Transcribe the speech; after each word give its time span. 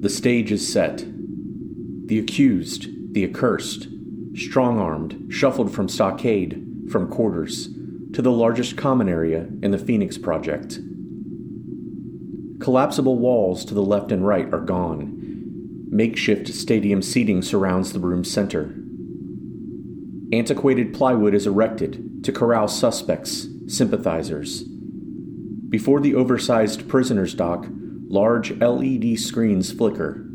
The 0.00 0.08
stage 0.08 0.50
is 0.50 0.66
set. 0.66 1.04
The 2.06 2.18
accused, 2.18 2.86
the 3.12 3.22
accursed, 3.22 3.86
strong 4.34 4.78
armed, 4.78 5.26
shuffled 5.28 5.74
from 5.74 5.90
stockade, 5.90 6.88
from 6.90 7.10
quarters, 7.10 7.68
to 8.14 8.22
the 8.22 8.32
largest 8.32 8.78
common 8.78 9.10
area 9.10 9.46
in 9.62 9.72
the 9.72 9.78
Phoenix 9.78 10.16
Project. 10.16 10.78
Collapsible 12.60 13.18
walls 13.18 13.62
to 13.66 13.74
the 13.74 13.82
left 13.82 14.10
and 14.10 14.26
right 14.26 14.50
are 14.54 14.60
gone. 14.60 15.18
Makeshift 15.90 16.48
stadium 16.48 17.02
seating 17.02 17.42
surrounds 17.42 17.92
the 17.92 17.98
room's 17.98 18.30
center. 18.30 18.74
Antiquated 20.32 20.94
plywood 20.94 21.34
is 21.34 21.46
erected 21.46 22.24
to 22.24 22.32
corral 22.32 22.68
suspects, 22.68 23.48
sympathizers. 23.66 24.62
Before 25.68 26.00
the 26.00 26.14
oversized 26.14 26.88
prisoner's 26.88 27.34
dock, 27.34 27.66
large 28.10 28.50
LED 28.58 29.16
screens 29.18 29.70
flicker. 29.72 30.26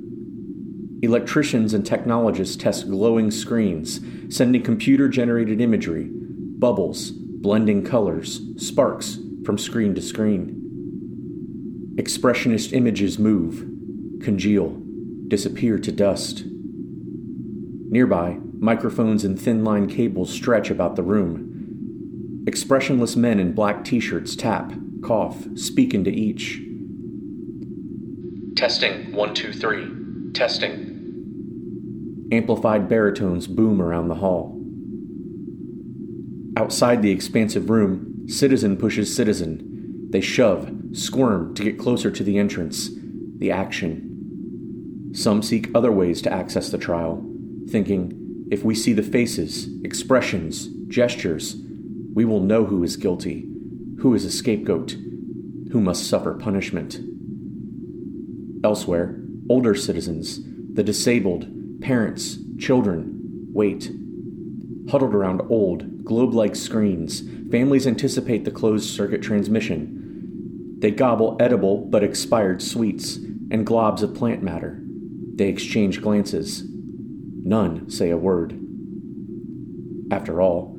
Electricians 1.01 1.73
and 1.73 1.85
technologists 1.85 2.55
test 2.55 2.89
glowing 2.89 3.29
screens, 3.29 3.99
sending 4.29 4.63
computer 4.63 5.09
generated 5.09 5.59
imagery, 5.59 6.07
bubbles, 6.09 7.11
blending 7.11 7.83
colors, 7.83 8.41
sparks 8.55 9.19
from 9.43 9.57
screen 9.57 9.93
to 9.93 10.01
screen. 10.01 10.61
Expressionist 11.97 12.71
images 12.71 13.19
move, 13.19 13.65
congeal, 14.23 14.81
disappear 15.27 15.77
to 15.77 15.91
dust. 15.91 16.45
Nearby, 16.45 18.39
microphones 18.57 19.25
and 19.25 19.39
thin 19.39 19.65
line 19.65 19.87
cables 19.87 20.31
stretch 20.31 20.71
about 20.71 20.95
the 20.95 21.03
room. 21.03 22.43
Expressionless 22.47 23.17
men 23.17 23.37
in 23.37 23.51
black 23.51 23.83
t 23.83 23.99
shirts 23.99 24.33
tap, 24.37 24.73
cough, 25.03 25.45
speak 25.55 25.93
into 25.93 26.09
each. 26.09 26.64
Testing, 28.55 29.11
one, 29.11 29.33
two, 29.33 29.51
three. 29.51 29.85
Testing. 30.33 32.29
Amplified 32.31 32.87
baritones 32.87 33.47
boom 33.47 33.81
around 33.81 34.07
the 34.07 34.15
hall. 34.15 34.57
Outside 36.55 37.01
the 37.01 37.11
expansive 37.11 37.69
room, 37.69 38.29
citizen 38.29 38.77
pushes 38.77 39.13
citizen. 39.13 40.07
They 40.09 40.21
shove, 40.21 40.71
squirm 40.93 41.53
to 41.55 41.63
get 41.65 41.77
closer 41.77 42.09
to 42.09 42.23
the 42.23 42.37
entrance, 42.37 42.89
the 43.39 43.51
action. 43.51 45.11
Some 45.13 45.43
seek 45.43 45.69
other 45.75 45.91
ways 45.91 46.21
to 46.21 46.31
access 46.31 46.69
the 46.69 46.77
trial, 46.77 47.25
thinking, 47.67 48.47
if 48.49 48.63
we 48.63 48.73
see 48.73 48.93
the 48.93 49.03
faces, 49.03 49.67
expressions, 49.83 50.67
gestures, 50.87 51.57
we 52.13 52.23
will 52.23 52.39
know 52.39 52.63
who 52.63 52.83
is 52.85 52.95
guilty, 52.95 53.49
who 53.99 54.13
is 54.13 54.23
a 54.23 54.31
scapegoat, 54.31 54.95
who 55.71 55.81
must 55.81 56.07
suffer 56.07 56.33
punishment. 56.35 56.99
Elsewhere, 58.65 59.15
older 59.47 59.75
citizens, 59.75 60.41
the 60.73 60.83
disabled, 60.83 61.47
parents, 61.79 62.39
children, 62.59 63.47
wait. 63.53 63.91
Huddled 64.89 65.15
around 65.15 65.41
old, 65.49 66.03
globe 66.03 66.33
like 66.33 66.55
screens, 66.55 67.21
families 67.49 67.87
anticipate 67.87 68.43
the 68.43 68.51
closed 68.51 68.89
circuit 68.89 69.21
transmission 69.21 70.01
they 70.85 70.91
gobble 70.91 71.37
edible 71.39 71.77
but 71.77 72.03
expired 72.03 72.61
sweets 72.61 73.15
and 73.49 73.65
globs 73.65 74.03
of 74.03 74.13
plant 74.13 74.43
matter. 74.43 74.79
They 75.33 75.47
exchange 75.47 76.01
glances. 76.01 76.63
None 76.67 77.89
say 77.89 78.09
a 78.09 78.17
word. 78.17 78.59
After 80.11 80.41
all, 80.41 80.75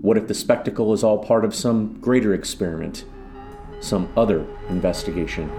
what 0.00 0.16
if 0.16 0.26
the 0.26 0.34
spectacle 0.34 0.92
is 0.92 1.04
all 1.04 1.18
part 1.18 1.44
of 1.44 1.54
some 1.54 2.00
greater 2.00 2.34
experiment, 2.34 3.04
some 3.80 4.08
other 4.16 4.46
investigation? 4.68 5.50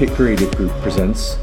Pit 0.00 0.12
Creative 0.12 0.50
Group 0.56 0.72
presents 0.80 1.36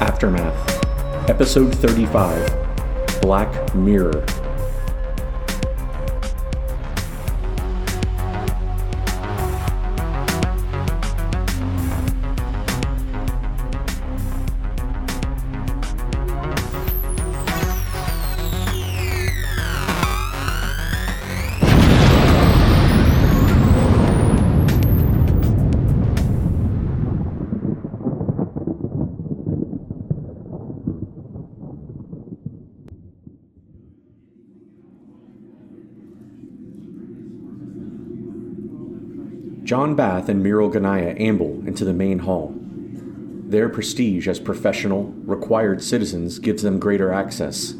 Aftermath, 0.00 1.28
Episode 1.28 1.74
35 1.74 3.20
Black 3.20 3.74
Mirror. 3.74 4.24
John 39.70 39.94
Bath 39.94 40.28
and 40.28 40.42
Muriel 40.42 40.68
Ganaya 40.68 41.14
amble 41.20 41.62
into 41.64 41.84
the 41.84 41.92
main 41.92 42.18
hall. 42.18 42.52
Their 42.56 43.68
prestige 43.68 44.26
as 44.26 44.40
professional, 44.40 45.04
required 45.24 45.80
citizens 45.80 46.40
gives 46.40 46.64
them 46.64 46.80
greater 46.80 47.12
access. 47.12 47.74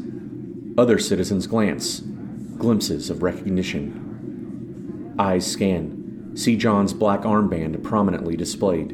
Other 0.77 0.97
citizens 0.97 1.47
glance, 1.47 1.99
glimpses 1.99 3.09
of 3.09 3.23
recognition. 3.23 5.13
Eyes 5.19 5.45
scan, 5.45 6.31
see 6.33 6.55
John's 6.55 6.93
black 6.93 7.23
armband 7.23 7.83
prominently 7.83 8.37
displayed. 8.37 8.91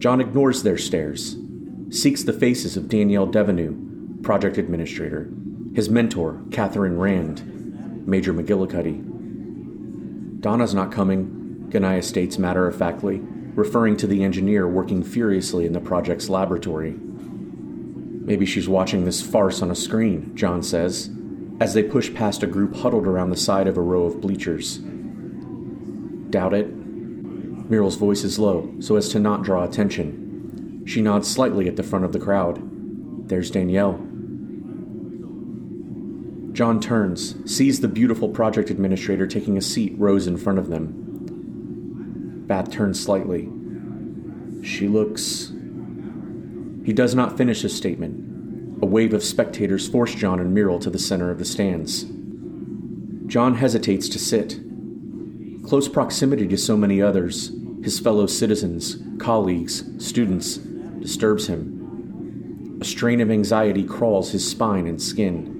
John 0.00 0.20
ignores 0.20 0.62
their 0.62 0.76
stares, 0.76 1.38
seeks 1.88 2.24
the 2.24 2.34
faces 2.34 2.76
of 2.76 2.90
Danielle 2.90 3.26
Devenu, 3.26 4.22
project 4.22 4.58
administrator, 4.58 5.30
his 5.74 5.88
mentor, 5.88 6.42
Catherine 6.50 6.98
Rand, 6.98 8.06
Major 8.06 8.34
McGillicuddy, 8.34 9.19
Donna's 10.40 10.74
not 10.74 10.90
coming, 10.90 11.66
Ganaya 11.68 12.02
states 12.02 12.38
matter 12.38 12.66
of 12.66 12.76
factly, 12.76 13.20
referring 13.54 13.96
to 13.98 14.06
the 14.06 14.24
engineer 14.24 14.66
working 14.66 15.02
furiously 15.02 15.66
in 15.66 15.74
the 15.74 15.80
project's 15.80 16.30
laboratory. 16.30 16.94
Maybe 16.96 18.46
she's 18.46 18.68
watching 18.68 19.04
this 19.04 19.20
farce 19.20 19.60
on 19.60 19.70
a 19.70 19.74
screen, 19.74 20.34
John 20.34 20.62
says, 20.62 21.10
as 21.60 21.74
they 21.74 21.82
push 21.82 22.14
past 22.14 22.42
a 22.42 22.46
group 22.46 22.76
huddled 22.76 23.06
around 23.06 23.30
the 23.30 23.36
side 23.36 23.68
of 23.68 23.76
a 23.76 23.82
row 23.82 24.04
of 24.04 24.20
bleachers. 24.20 24.78
Doubt 26.30 26.54
it? 26.54 26.74
Muriel's 26.74 27.96
voice 27.96 28.24
is 28.24 28.38
low, 28.38 28.74
so 28.80 28.96
as 28.96 29.10
to 29.10 29.20
not 29.20 29.42
draw 29.42 29.64
attention. 29.64 30.84
She 30.86 31.02
nods 31.02 31.30
slightly 31.30 31.68
at 31.68 31.76
the 31.76 31.82
front 31.82 32.04
of 32.04 32.12
the 32.12 32.18
crowd. 32.18 33.28
There's 33.28 33.50
Danielle. 33.50 34.09
John 36.52 36.80
turns, 36.80 37.36
sees 37.50 37.80
the 37.80 37.88
beautiful 37.88 38.28
project 38.28 38.70
administrator 38.70 39.26
taking 39.26 39.56
a 39.56 39.62
seat 39.62 39.94
rows 39.96 40.26
in 40.26 40.36
front 40.36 40.58
of 40.58 40.68
them. 40.68 42.44
Bath 42.46 42.70
turns 42.70 43.00
slightly. 43.00 43.48
She 44.62 44.88
looks. 44.88 45.52
He 46.84 46.92
does 46.92 47.14
not 47.14 47.36
finish 47.36 47.62
his 47.62 47.76
statement. 47.76 48.82
A 48.82 48.86
wave 48.86 49.14
of 49.14 49.22
spectators 49.22 49.88
force 49.88 50.14
John 50.14 50.40
and 50.40 50.52
Muriel 50.52 50.80
to 50.80 50.90
the 50.90 50.98
center 50.98 51.30
of 51.30 51.38
the 51.38 51.44
stands. 51.44 52.06
John 53.26 53.54
hesitates 53.54 54.08
to 54.08 54.18
sit. 54.18 54.58
Close 55.62 55.88
proximity 55.88 56.48
to 56.48 56.56
so 56.56 56.76
many 56.76 57.00
others, 57.00 57.52
his 57.84 58.00
fellow 58.00 58.26
citizens, 58.26 58.96
colleagues, 59.18 59.84
students, 60.04 60.56
disturbs 60.56 61.46
him. 61.46 62.78
A 62.80 62.84
strain 62.84 63.20
of 63.20 63.30
anxiety 63.30 63.84
crawls 63.84 64.32
his 64.32 64.48
spine 64.48 64.86
and 64.86 65.00
skin. 65.00 65.59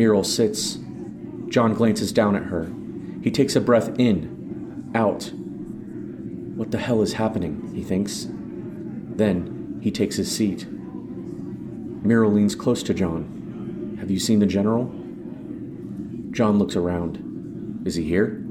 Muriel 0.00 0.24
sits. 0.24 0.78
John 1.48 1.74
glances 1.74 2.10
down 2.10 2.34
at 2.34 2.44
her. 2.44 2.72
He 3.22 3.30
takes 3.30 3.54
a 3.54 3.60
breath 3.60 3.98
in, 3.98 4.90
out. 4.94 5.30
What 6.56 6.70
the 6.70 6.78
hell 6.78 7.02
is 7.02 7.12
happening? 7.12 7.70
he 7.74 7.82
thinks. 7.82 8.26
Then 8.30 9.78
he 9.82 9.90
takes 9.90 10.16
his 10.16 10.34
seat. 10.34 10.66
Muriel 10.70 12.32
leans 12.32 12.54
close 12.54 12.82
to 12.84 12.94
John. 12.94 13.98
Have 14.00 14.10
you 14.10 14.18
seen 14.18 14.38
the 14.38 14.46
general? 14.46 14.84
John 16.30 16.58
looks 16.58 16.76
around. 16.76 17.82
Is 17.84 17.96
he 17.96 18.04
here? 18.04 18.42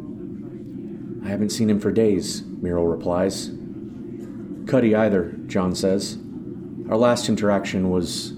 I 1.25 1.29
haven't 1.29 1.49
seen 1.49 1.67
him 1.67 1.79
for 1.79 1.91
days, 1.91 2.43
Muriel 2.43 2.85
replies. 2.85 3.49
Cuddy 4.67 4.93
either, 4.93 5.31
John 5.47 5.73
says. 5.73 6.15
Our 6.91 6.97
last 6.97 7.27
interaction 7.27 7.89
was 7.89 8.33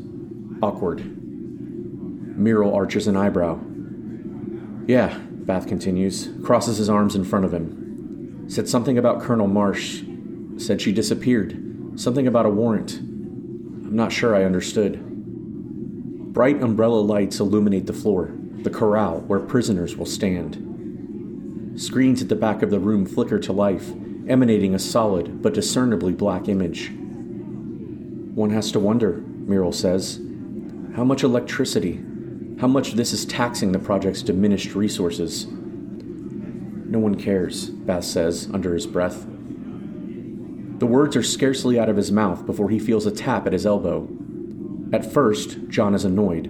awkward. 0.64 1.21
Muriel 2.44 2.74
arches 2.74 3.08
an 3.08 3.16
eyebrow. 3.16 3.60
Yeah, 4.88 5.18
Bath 5.20 5.68
continues, 5.68 6.30
crosses 6.44 6.78
his 6.78 6.90
arms 6.90 7.16
in 7.16 7.24
front 7.24 7.46
of 7.46 7.54
him. 7.54 8.46
Said 8.50 8.68
something 8.68 8.98
about 8.98 9.22
Colonel 9.22 9.48
Marsh. 9.48 10.04
Said 10.58 10.82
she 10.82 10.92
disappeared. 10.92 11.58
Something 11.96 12.28
about 12.28 12.46
a 12.46 12.50
warrant. 12.50 12.98
I'm 13.00 13.96
not 13.96 14.12
sure 14.12 14.36
I 14.36 14.44
understood. 14.44 15.00
Bright 16.34 16.62
umbrella 16.62 17.02
lights 17.02 17.40
illuminate 17.40 17.88
the 17.88 17.94
floor, 17.94 18.32
the 18.64 18.70
corral 18.70 19.20
where 19.22 19.40
prisoners 19.40 19.98
will 19.98 20.06
stand. 20.06 21.74
Screens 21.76 22.22
at 22.22 22.30
the 22.30 22.36
back 22.36 22.62
of 22.62 22.70
the 22.70 22.80
room 22.80 23.06
flicker 23.06 23.40
to 23.40 23.54
life, 23.54 23.92
emanating 24.28 24.74
a 24.74 24.80
solid 24.80 25.42
but 25.42 25.54
discernibly 25.54 26.14
black 26.14 26.48
image. 26.48 26.92
One 28.34 28.50
has 28.52 28.72
to 28.72 28.80
wonder, 28.80 29.18
Muriel 29.18 29.74
says, 29.74 30.22
how 30.96 31.04
much 31.04 31.24
electricity, 31.24 32.04
how 32.60 32.68
much 32.68 32.94
this 32.94 33.14
is 33.14 33.26
taxing 33.26 33.72
the 33.72 33.80
project's 33.80 34.22
diminished 34.22 34.76
resources. 34.76 35.48
No 35.48 37.00
one 37.00 37.16
cares, 37.16 37.70
Bath 37.70 38.04
says 38.04 38.50
under 38.54 38.74
his 38.74 38.86
breath. 38.86 39.26
The 40.82 40.88
words 40.88 41.16
are 41.16 41.24
scarcely 41.24 41.80
out 41.80 41.90
of 41.90 41.98
his 41.98 42.12
mouth 42.12 42.46
before 42.46 42.70
he 42.70 42.80
feels 42.80 43.06
a 43.06 43.12
tap 43.12 43.48
at 43.48 43.54
his 43.54 43.66
elbow. 43.66 44.08
At 44.92 45.12
first, 45.12 45.58
John 45.70 45.96
is 45.96 46.04
annoyed. 46.04 46.50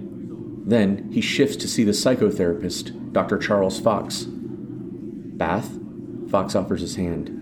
Then 0.66 1.10
he 1.12 1.20
shifts 1.20 1.56
to 1.56 1.68
see 1.68 1.84
the 1.84 1.92
psychotherapist, 1.92 3.12
Dr. 3.12 3.38
Charles 3.38 3.78
Fox. 3.78 4.24
Bath? 4.26 5.70
Fox 6.30 6.54
offers 6.54 6.80
his 6.80 6.96
hand. 6.96 7.38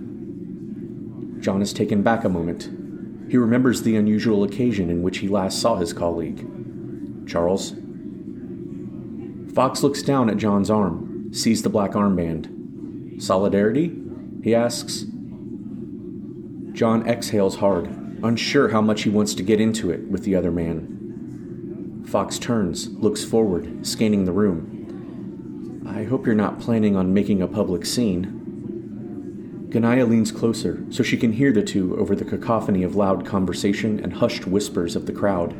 John 1.41 1.63
is 1.63 1.73
taken 1.73 2.03
back 2.03 2.25
a 2.25 2.29
moment. 2.29 2.69
He 3.31 3.37
remembers 3.37 3.83
the 3.83 3.97
unusual 3.97 4.43
occasion 4.43 4.91
in 4.91 5.03
which 5.03 5.19
he 5.19 5.29
last 5.29 5.61
saw 5.61 5.77
his 5.77 5.93
colleague. 5.93 6.47
Charles? 7.29 7.73
Fox 9.61 9.83
looks 9.83 10.01
down 10.01 10.31
at 10.31 10.39
John's 10.39 10.71
arm, 10.71 11.29
sees 11.35 11.63
the 11.63 11.69
black 11.69 11.91
armband. 11.91 13.21
Solidarity? 13.21 13.95
He 14.43 14.55
asks. 14.55 15.05
John 16.73 17.07
exhales 17.07 17.57
hard, 17.57 17.89
unsure 18.23 18.71
how 18.71 18.81
much 18.81 19.03
he 19.03 19.11
wants 19.11 19.35
to 19.35 19.43
get 19.43 19.61
into 19.61 19.91
it 19.91 20.09
with 20.09 20.25
the 20.25 20.35
other 20.35 20.51
man. 20.51 22.07
Fox 22.09 22.39
turns, 22.39 22.89
looks 22.89 23.23
forward, 23.23 23.87
scanning 23.87 24.25
the 24.25 24.33
room. 24.33 25.85
I 25.87 26.05
hope 26.05 26.25
you're 26.25 26.35
not 26.35 26.59
planning 26.59 26.97
on 26.97 27.13
making 27.13 27.43
a 27.43 27.47
public 27.47 27.85
scene. 27.85 29.69
Ganaya 29.69 30.09
leans 30.09 30.33
closer 30.33 30.87
so 30.89 31.03
she 31.03 31.19
can 31.19 31.35
hear 31.35 31.53
the 31.53 31.61
two 31.63 31.99
over 31.99 32.17
the 32.17 32.25
cacophony 32.25 32.83
of 32.83 32.97
loud 32.97 33.27
conversation 33.27 34.01
and 34.01 34.15
hushed 34.15 34.47
whispers 34.47 34.97
of 34.97 35.05
the 35.05 35.13
crowd. 35.13 35.53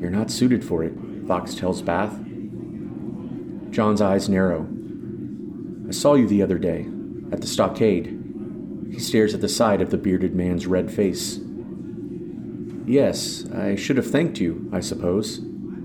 You're 0.00 0.08
not 0.08 0.30
suited 0.30 0.64
for 0.64 0.82
it, 0.82 0.94
Fox 1.26 1.54
tells 1.54 1.82
Bath. 1.82 2.23
John's 3.74 4.00
eyes 4.00 4.28
narrow. 4.28 4.68
I 5.88 5.90
saw 5.90 6.14
you 6.14 6.28
the 6.28 6.42
other 6.42 6.58
day, 6.58 6.86
at 7.32 7.40
the 7.40 7.48
stockade. 7.48 8.06
He 8.92 9.00
stares 9.00 9.34
at 9.34 9.40
the 9.40 9.48
side 9.48 9.80
of 9.80 9.90
the 9.90 9.98
bearded 9.98 10.32
man's 10.32 10.68
red 10.68 10.92
face. 10.92 11.40
Yes, 12.86 13.44
I 13.50 13.74
should 13.74 13.96
have 13.96 14.08
thanked 14.08 14.38
you, 14.38 14.70
I 14.72 14.78
suppose. 14.78 15.40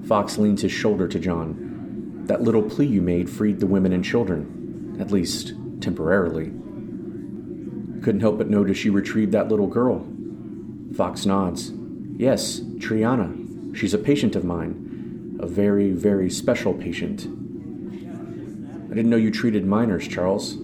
Fox 0.06 0.38
leans 0.38 0.62
his 0.62 0.72
shoulder 0.72 1.08
to 1.08 1.20
John. 1.20 2.26
That 2.28 2.44
little 2.44 2.62
plea 2.62 2.86
you 2.86 3.02
made 3.02 3.28
freed 3.28 3.60
the 3.60 3.66
women 3.66 3.92
and 3.92 4.06
children, 4.06 4.96
at 5.00 5.10
least 5.10 5.54
temporarily. 5.82 6.52
Couldn't 8.04 8.22
help 8.22 8.38
but 8.38 8.52
notice 8.52 8.86
you 8.86 8.92
retrieved 8.92 9.32
that 9.32 9.48
little 9.48 9.66
girl. 9.66 10.08
Fox 10.96 11.26
nods. 11.26 11.72
Yes, 12.18 12.60
Triana. 12.60 13.76
She's 13.76 13.96
a 13.96 13.98
patient 13.98 14.36
of 14.36 14.44
mine. 14.44 15.40
A 15.40 15.48
very, 15.48 15.90
very 15.90 16.30
special 16.30 16.76
patient. 16.76 17.28
I 18.92 18.96
didn't 18.96 19.12
know 19.12 19.18
you 19.18 19.30
treated 19.30 19.66
minors, 19.66 20.08
Charles. 20.08 20.58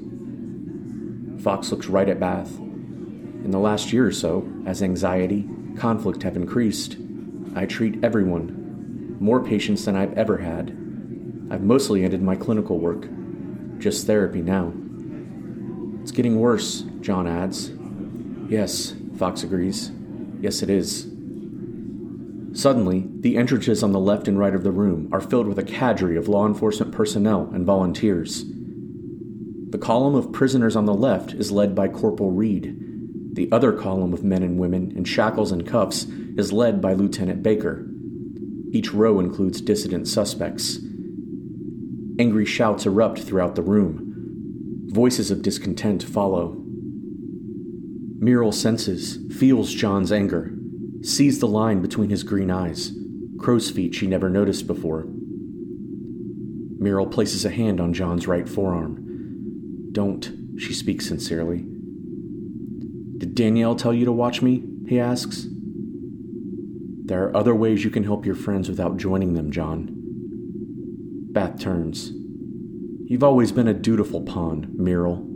Fox 1.44 1.72
looks 1.72 1.88
right 1.88 2.10
at 2.10 2.20
Bath. 2.20 2.58
In 2.58 3.52
the 3.52 3.60
last 3.60 3.94
year 3.94 4.08
or 4.08 4.12
so, 4.12 4.52
as 4.66 4.82
anxiety, 4.82 5.48
conflict 5.78 6.24
have 6.24 6.36
increased, 6.36 6.98
I 7.56 7.68
treat 7.68 8.04
everyone, 8.04 9.18
more 9.20 9.44
patients 9.44 9.86
than 9.86 9.96
I've 9.96 10.18
ever 10.18 10.38
had. 10.38 10.70
I've 11.52 11.62
mostly 11.62 12.04
ended 12.04 12.24
my 12.24 12.36
clinical 12.36 12.80
work, 12.80 13.08
just 13.78 14.08
therapy 14.08 14.42
now. 14.42 14.74
It's 16.02 16.12
getting 16.12 16.40
worse, 16.40 16.82
John 17.02 17.28
adds. 17.28 17.72
Yes, 18.50 18.96
Fox 19.18 19.44
agrees. 19.44 19.92
Yes, 20.42 20.64
it 20.64 20.72
is. 20.72 21.15
Suddenly, 22.56 23.06
the 23.20 23.36
entrances 23.36 23.84
on 23.84 23.92
the 23.92 24.00
left 24.00 24.30
and 24.30 24.40
right 24.40 24.56
of 24.56 24.64
the 24.64 24.72
room 24.72 25.10
are 25.12 25.20
filled 25.20 25.46
with 25.46 25.60
a 25.60 25.64
cadre 25.64 26.16
of 26.16 26.30
law 26.30 26.48
enforcement 26.48 26.94
personnel 26.94 27.52
and 27.54 27.66
volunteers. 27.66 28.46
The 29.72 29.78
column 29.78 30.16
of 30.16 30.32
prisoners 30.32 30.78
on 30.78 30.86
the 30.86 30.94
left 30.94 31.34
is 31.34 31.52
led 31.52 31.76
by 31.76 31.90
Corporal 31.90 32.32
Reed. 32.32 32.80
The 33.34 33.52
other 33.52 33.74
column 33.74 34.14
of 34.14 34.24
men 34.24 34.42
and 34.42 34.58
women 34.58 34.94
in 34.96 35.04
shackles 35.04 35.52
and 35.52 35.68
cuffs 35.68 36.06
is 36.38 36.54
led 36.54 36.82
by 36.82 36.94
Lieutenant 36.94 37.44
Baker. 37.44 37.86
Each 38.72 38.94
row 38.94 39.20
includes 39.20 39.60
dissident 39.60 40.08
suspects. 40.08 40.80
Angry 42.18 42.46
shouts 42.46 42.86
erupt 42.86 43.20
throughout 43.20 43.56
the 43.56 43.62
room. 43.64 44.86
Voices 44.94 45.30
of 45.30 45.42
discontent 45.42 46.04
follow. 46.04 46.56
Muriel 48.20 48.54
senses, 48.54 49.20
feels 49.38 49.74
John's 49.74 50.14
anger, 50.14 50.55
sees 51.06 51.40
the 51.40 51.48
line 51.48 51.82
between 51.82 52.10
his 52.10 52.24
green 52.24 52.50
eyes, 52.50 52.92
crow's 53.38 53.70
feet 53.70 53.94
she 53.94 54.08
never 54.08 54.30
noticed 54.30 54.68
before. 54.68 55.06
Muriel 56.80 57.08
places 57.08 57.46
a 57.46 57.50
hand 57.50 57.80
on 57.80 57.94
John's 57.94 58.28
right 58.28 58.48
forearm. 58.48 59.90
Don't, 59.92 60.32
she 60.58 60.74
speaks 60.74 61.08
sincerely. 61.08 61.66
Did 63.18 63.36
Danielle 63.36 63.76
tell 63.76 63.94
you 63.94 64.06
to 64.06 64.12
watch 64.12 64.42
me? 64.42 64.64
he 64.88 65.00
asks. 65.00 65.48
There 67.06 67.24
are 67.24 67.38
other 67.38 67.56
ways 67.56 67.84
you 67.84 67.90
can 67.90 68.04
help 68.04 68.26
your 68.26 68.36
friends 68.36 68.68
without 68.68 68.98
joining 68.98 69.36
them, 69.36 69.52
John. 69.52 69.90
Bath 71.32 71.60
turns. 71.60 72.12
You've 73.08 73.24
always 73.24 73.52
been 73.52 73.68
a 73.68 73.74
dutiful 73.74 74.22
pawn, 74.22 74.72
Muriel. 74.76 75.28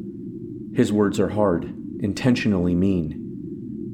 His 0.74 0.92
words 0.92 1.20
are 1.20 1.30
hard, 1.30 1.66
intentionally 2.00 2.74
mean. 2.74 3.19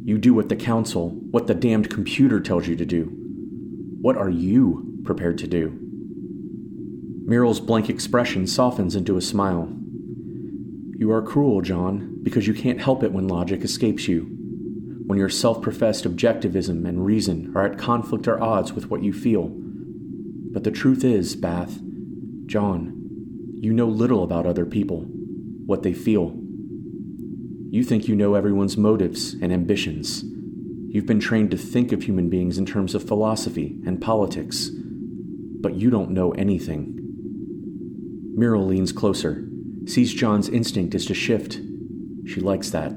You 0.06 0.20
do 0.20 0.36
what 0.36 0.50
the 0.50 0.56
council, 0.56 1.10
what 1.32 1.48
the 1.48 1.56
damned 1.56 1.90
computer 1.90 2.40
tells 2.40 2.68
you 2.68 2.76
to 2.76 2.86
do. 2.86 3.06
What 4.02 4.16
are 4.18 4.30
you 4.30 5.02
prepared 5.04 5.40
to 5.40 5.48
do? 5.48 5.80
Muriel's 7.26 7.60
blank 7.60 7.90
expression 7.90 8.46
softens 8.46 8.96
into 8.96 9.18
a 9.18 9.22
smile. 9.22 9.68
You 10.96 11.12
are 11.12 11.24
cruel, 11.24 11.62
John, 11.62 12.20
because 12.22 12.46
you 12.46 12.54
can't 12.54 12.80
help 12.80 13.02
it 13.02 13.14
when 13.14 13.28
logic 13.28 13.64
escapes 13.64 14.08
you. 14.08 14.28
When 15.08 15.18
your 15.18 15.28
self 15.28 15.64
professed 15.64 16.06
objectivism 16.06 16.88
and 16.88 17.04
reason 17.04 17.52
are 17.56 17.66
at 17.66 17.80
conflict 17.80 18.28
or 18.28 18.40
odds 18.40 18.74
with 18.74 18.92
what 18.92 19.02
you 19.02 19.12
feel. 19.12 19.50
But 19.50 20.64
the 20.64 20.70
truth 20.70 21.04
is, 21.04 21.36
Bath, 21.36 21.80
John, 22.46 23.56
you 23.56 23.74
know 23.74 23.88
little 23.88 24.24
about 24.24 24.46
other 24.46 24.68
people, 24.68 25.02
what 25.66 25.82
they 25.82 25.94
feel. 25.94 26.45
You 27.76 27.84
think 27.84 28.08
you 28.08 28.16
know 28.16 28.36
everyone's 28.36 28.78
motives 28.78 29.34
and 29.34 29.52
ambitions. 29.52 30.24
You've 30.88 31.06
been 31.06 31.20
trained 31.20 31.52
to 31.52 31.58
think 31.58 31.92
of 31.92 32.04
human 32.04 32.30
beings 32.30 32.58
in 32.58 32.66
terms 32.66 32.96
of 32.96 33.06
philosophy 33.06 33.82
and 33.86 34.00
politics, 34.00 34.70
but 34.70 35.76
you 35.76 35.90
don't 35.90 36.12
know 36.12 36.32
anything. 36.32 36.98
Muriel 38.34 38.66
leans 38.66 38.94
closer, 38.94 39.46
sees 39.88 40.14
John's 40.14 40.48
instinct 40.48 40.96
is 40.96 41.06
to 41.08 41.14
shift. 41.14 41.60
She 42.26 42.40
likes 42.40 42.70
that. 42.70 42.94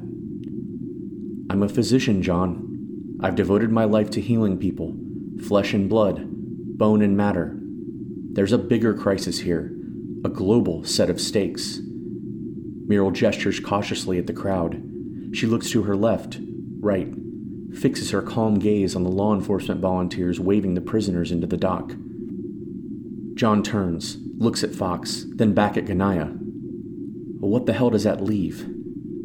I'm 1.50 1.64
a 1.64 1.68
physician, 1.68 2.22
John. 2.22 3.18
I've 3.20 3.34
devoted 3.34 3.72
my 3.72 3.84
life 3.84 4.10
to 4.10 4.20
healing 4.20 4.58
people, 4.58 4.96
flesh 5.44 5.74
and 5.74 5.88
blood, 5.88 6.24
bone 6.78 7.02
and 7.02 7.16
matter. 7.16 7.58
There's 8.30 8.52
a 8.52 8.58
bigger 8.58 8.94
crisis 8.94 9.40
here, 9.40 9.76
a 10.24 10.28
global 10.28 10.84
set 10.84 11.10
of 11.10 11.20
stakes. 11.20 11.80
Muriel 12.88 13.10
gestures 13.10 13.60
cautiously 13.60 14.18
at 14.18 14.26
the 14.26 14.32
crowd. 14.32 14.82
She 15.32 15.46
looks 15.46 15.70
to 15.70 15.82
her 15.82 15.94
left, 15.94 16.38
right, 16.80 17.14
fixes 17.74 18.10
her 18.10 18.22
calm 18.22 18.58
gaze 18.58 18.96
on 18.96 19.04
the 19.04 19.10
law 19.10 19.34
enforcement 19.34 19.80
volunteers 19.82 20.40
waving 20.40 20.72
the 20.72 20.80
prisoners 20.80 21.30
into 21.30 21.46
the 21.46 21.58
dock. 21.58 21.92
John 23.34 23.62
turns, 23.62 24.16
looks 24.38 24.64
at 24.64 24.74
Fox, 24.74 25.26
then 25.28 25.52
back 25.52 25.76
at 25.76 25.84
Ganaya. 25.84 26.34
What 27.40 27.66
the 27.66 27.74
hell 27.74 27.90
does 27.90 28.04
that 28.04 28.24
leave? 28.24 28.66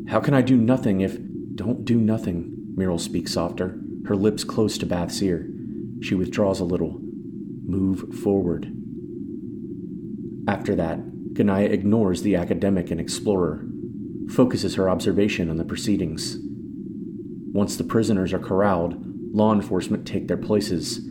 How 0.10 0.20
can 0.20 0.34
I 0.34 0.42
do 0.42 0.58
nothing 0.58 1.02
if. 1.02 1.18
Don't 1.56 1.86
do 1.86 1.98
nothing, 1.98 2.74
Muriel 2.76 3.00
speaks 3.00 3.34
softer, 3.34 3.80
her 4.08 4.16
lips 4.16 4.44
close 4.44 4.78
to 4.80 4.86
Bath's 4.86 5.22
ear. 5.22 5.48
She 6.02 6.16
withdraws 6.16 6.60
a 6.60 6.66
little. 6.66 7.00
Move 7.00 8.14
forward. 8.22 8.76
After 10.48 10.76
that, 10.76 11.00
Ganaya 11.34 11.72
ignores 11.72 12.22
the 12.22 12.36
academic 12.36 12.92
and 12.92 13.00
explorer, 13.00 13.66
focuses 14.30 14.76
her 14.76 14.90
observation 14.90 15.50
on 15.50 15.58
the 15.58 15.66
proceedings. 15.66 16.38
Once 17.52 17.76
the 17.76 17.84
prisoners 17.84 18.34
are 18.34 18.40
corralled, 18.40 18.96
law 19.34 19.52
enforcement 19.52 20.08
take 20.08 20.28
their 20.28 20.38
places. 20.38 21.02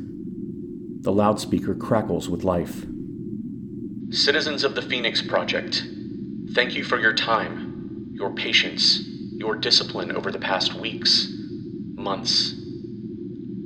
The 1.03 1.13
loudspeaker 1.13 1.75
crackles 1.75 2.29
with 2.29 2.45
life. 2.45 2.87
Citizens 4.11 4.63
of 4.63 4.75
the 4.77 4.83
Phoenix 4.83 5.21
Project, 5.23 5.85
thank 6.53 6.75
you 6.75 6.85
for 6.85 7.01
your 7.01 7.15
time, 7.15 8.11
your 8.13 8.31
patience, 8.33 9.01
your 9.33 9.57
discipline 9.57 10.13
over 10.13 10.31
the 10.31 10.39
past 10.39 10.75
weeks, 10.75 11.33
months. 11.95 12.55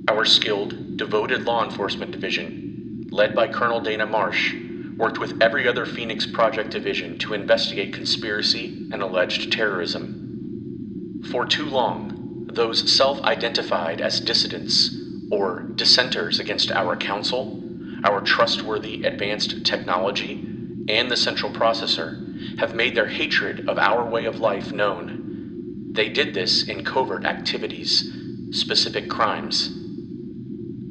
Our 0.08 0.24
skilled, 0.24 0.96
devoted 0.96 1.44
law 1.44 1.64
enforcement 1.64 2.12
division, 2.12 3.08
led 3.10 3.34
by 3.34 3.48
Colonel 3.48 3.80
Dana 3.80 4.06
Marsh, 4.06 4.54
worked 4.96 5.18
with 5.18 5.40
every 5.42 5.68
other 5.68 5.84
Phoenix 5.84 6.26
Project 6.26 6.70
division 6.70 7.18
to 7.18 7.34
investigate 7.34 7.92
conspiracy 7.92 8.88
and 8.92 9.02
alleged 9.02 9.52
terrorism. 9.52 11.22
For 11.30 11.44
too 11.44 11.66
long, 11.66 12.48
those 12.52 12.90
self 12.90 13.20
identified 13.22 14.00
as 14.00 14.20
dissidents 14.20 14.96
or 15.30 15.60
dissenters 15.74 16.38
against 16.38 16.70
our 16.70 16.96
council, 16.96 17.62
our 18.04 18.20
trustworthy 18.20 19.04
advanced 19.04 19.64
technology, 19.66 20.46
and 20.88 21.10
the 21.10 21.16
central 21.16 21.52
processor 21.52 22.58
have 22.58 22.74
made 22.74 22.94
their 22.94 23.08
hatred 23.08 23.68
of 23.68 23.78
our 23.78 24.08
way 24.08 24.24
of 24.24 24.40
life 24.40 24.72
known. 24.72 25.92
They 25.92 26.08
did 26.08 26.32
this 26.32 26.68
in 26.68 26.84
covert 26.84 27.24
activities, 27.24 28.12
specific 28.52 29.10
crimes. 29.10 29.74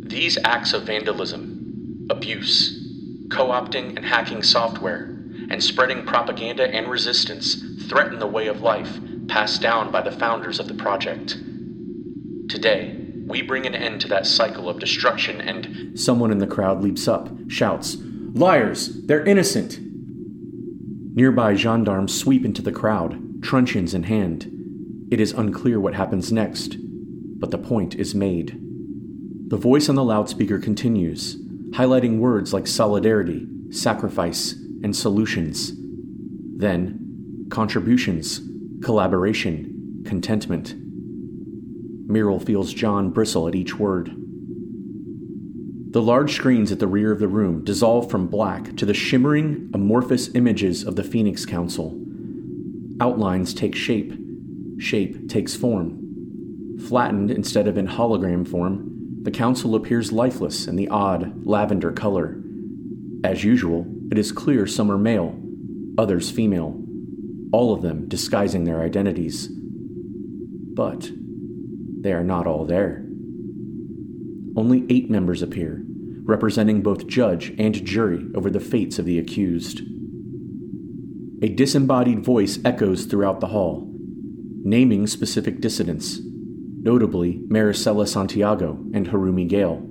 These 0.08 0.38
acts 0.44 0.74
of 0.74 0.84
vandalism, 0.84 2.08
abuse, 2.10 2.85
co 3.30 3.48
opting 3.48 3.96
and 3.96 4.06
hacking 4.06 4.44
software, 4.44 5.16
and 5.50 5.64
spreading 5.64 6.06
propaganda 6.06 6.68
and 6.68 6.88
resistance 6.88 7.64
threaten 7.88 8.20
the 8.20 8.28
way 8.28 8.48
of 8.48 8.62
life 8.62 9.00
passed 9.28 9.62
down 9.62 9.92
by 9.92 10.02
the 10.02 10.12
founders 10.12 10.60
of 10.60 10.68
the 10.68 10.74
project. 10.74 11.38
Today, 12.48 12.96
we 13.26 13.42
bring 13.42 13.66
an 13.66 13.76
end 13.76 14.02
to 14.02 14.08
that 14.10 14.28
cycle 14.28 14.70
of 14.70 14.80
destruction 14.80 15.42
and. 15.42 16.00
Someone 16.00 16.32
in 16.32 16.38
the 16.38 16.48
crowd 16.48 16.82
leaps 16.82 17.08
up, 17.08 17.30
shouts, 17.48 17.98
Liars! 18.34 19.06
They're 19.06 19.26
innocent! 19.26 19.80
Nearby 21.16 21.56
gendarmes 21.56 22.14
sweep 22.14 22.44
into 22.44 22.62
the 22.62 22.74
crowd, 22.74 23.42
truncheons 23.42 23.94
in 23.94 24.04
hand. 24.04 24.52
It 25.10 25.22
is 25.22 25.32
unclear 25.32 25.80
what 25.80 25.94
happens 25.94 26.32
next, 26.32 26.76
but 27.40 27.52
the 27.52 27.58
point 27.58 27.96
is 27.96 28.14
made. 28.14 28.60
The 29.48 29.58
voice 29.58 29.88
on 29.88 29.96
the 29.96 30.04
loudspeaker 30.04 30.60
continues, 30.60 31.38
highlighting 31.76 32.20
words 32.20 32.54
like 32.54 32.66
solidarity, 32.66 33.46
sacrifice, 33.70 34.54
and 34.82 34.96
solutions. 34.96 35.74
Then, 36.58 37.48
contributions, 37.50 38.40
collaboration, 38.82 40.04
contentment. 40.06 40.74
Muriel 42.08 42.40
feels 42.40 42.74
John 42.74 43.10
bristle 43.10 43.50
at 43.50 43.56
each 43.56 43.78
word. 43.78 44.16
The 45.92 46.02
large 46.02 46.34
screens 46.34 46.72
at 46.72 46.80
the 46.80 46.88
rear 46.88 47.12
of 47.12 47.20
the 47.20 47.28
room 47.28 47.66
dissolve 47.66 48.10
from 48.10 48.28
black 48.28 48.78
to 48.78 48.86
the 48.86 48.94
shimmering, 48.94 49.70
amorphous 49.74 50.34
images 50.34 50.84
of 50.84 50.96
the 50.96 51.04
Phoenix 51.04 51.46
Council. 51.46 52.00
Outlines 53.02 53.54
take 53.54 53.76
shape, 53.76 54.14
shape 54.78 55.28
takes 55.28 55.56
form. 55.56 56.78
Flattened 56.88 57.32
instead 57.32 57.68
of 57.68 57.78
in 57.78 57.88
hologram 57.88 58.48
form, 58.48 58.95
the 59.26 59.32
council 59.32 59.74
appears 59.74 60.12
lifeless 60.12 60.68
in 60.68 60.76
the 60.76 60.88
odd 60.90 61.48
lavender 61.48 61.92
color. 61.92 62.40
As 63.24 63.44
usual, 63.44 63.88
it 64.12 64.20
is 64.20 64.32
clear 64.32 64.68
some 64.68 64.92
are 64.92 65.00
male, 65.00 65.36
others 65.98 66.30
female, 66.30 66.80
all 67.52 67.74
of 67.74 67.82
them 67.82 68.08
disguising 68.08 68.66
their 68.66 68.82
identities. 68.82 69.50
But 69.50 71.10
they 72.02 72.14
are 72.14 72.24
not 72.24 72.46
all 72.46 72.66
there. 72.66 73.04
Only 74.56 74.86
eight 74.90 75.10
members 75.10 75.42
appear, 75.42 75.82
representing 76.22 76.84
both 76.84 77.08
judge 77.08 77.52
and 77.58 77.84
jury 77.84 78.28
over 78.36 78.52
the 78.52 78.60
fates 78.60 79.00
of 79.00 79.06
the 79.06 79.18
accused. 79.18 79.82
A 81.42 81.50
disembodied 81.50 82.24
voice 82.24 82.60
echoes 82.64 83.06
throughout 83.06 83.40
the 83.40 83.48
hall, 83.48 83.92
naming 84.64 85.08
specific 85.08 85.62
dissidents, 85.62 86.20
notably 86.86 87.42
Maricela 87.50 88.08
Santiago 88.08 88.80
and 88.94 89.08
Harumi 89.08 89.48
Gale. 89.48 89.82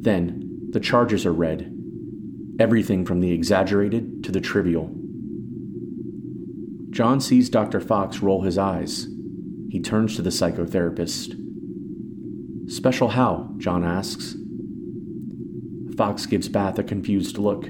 Then, 0.00 0.68
the 0.70 0.80
charges 0.80 1.26
are 1.26 1.32
read, 1.32 1.70
everything 2.58 3.04
from 3.04 3.20
the 3.20 3.32
exaggerated 3.32 4.24
to 4.24 4.32
the 4.32 4.40
trivial. 4.40 4.90
John 6.90 7.20
sees 7.20 7.50
Dr. 7.50 7.80
Fox 7.80 8.20
roll 8.20 8.42
his 8.42 8.56
eyes 8.56 9.08
he 9.72 9.80
turns 9.80 10.16
to 10.16 10.22
the 10.22 10.28
psychotherapist. 10.28 11.34
Special 12.70 13.08
how? 13.08 13.54
John 13.56 13.84
asks. 13.84 14.36
Fox 15.96 16.26
gives 16.26 16.50
Bath 16.50 16.78
a 16.78 16.82
confused 16.82 17.38
look. 17.38 17.68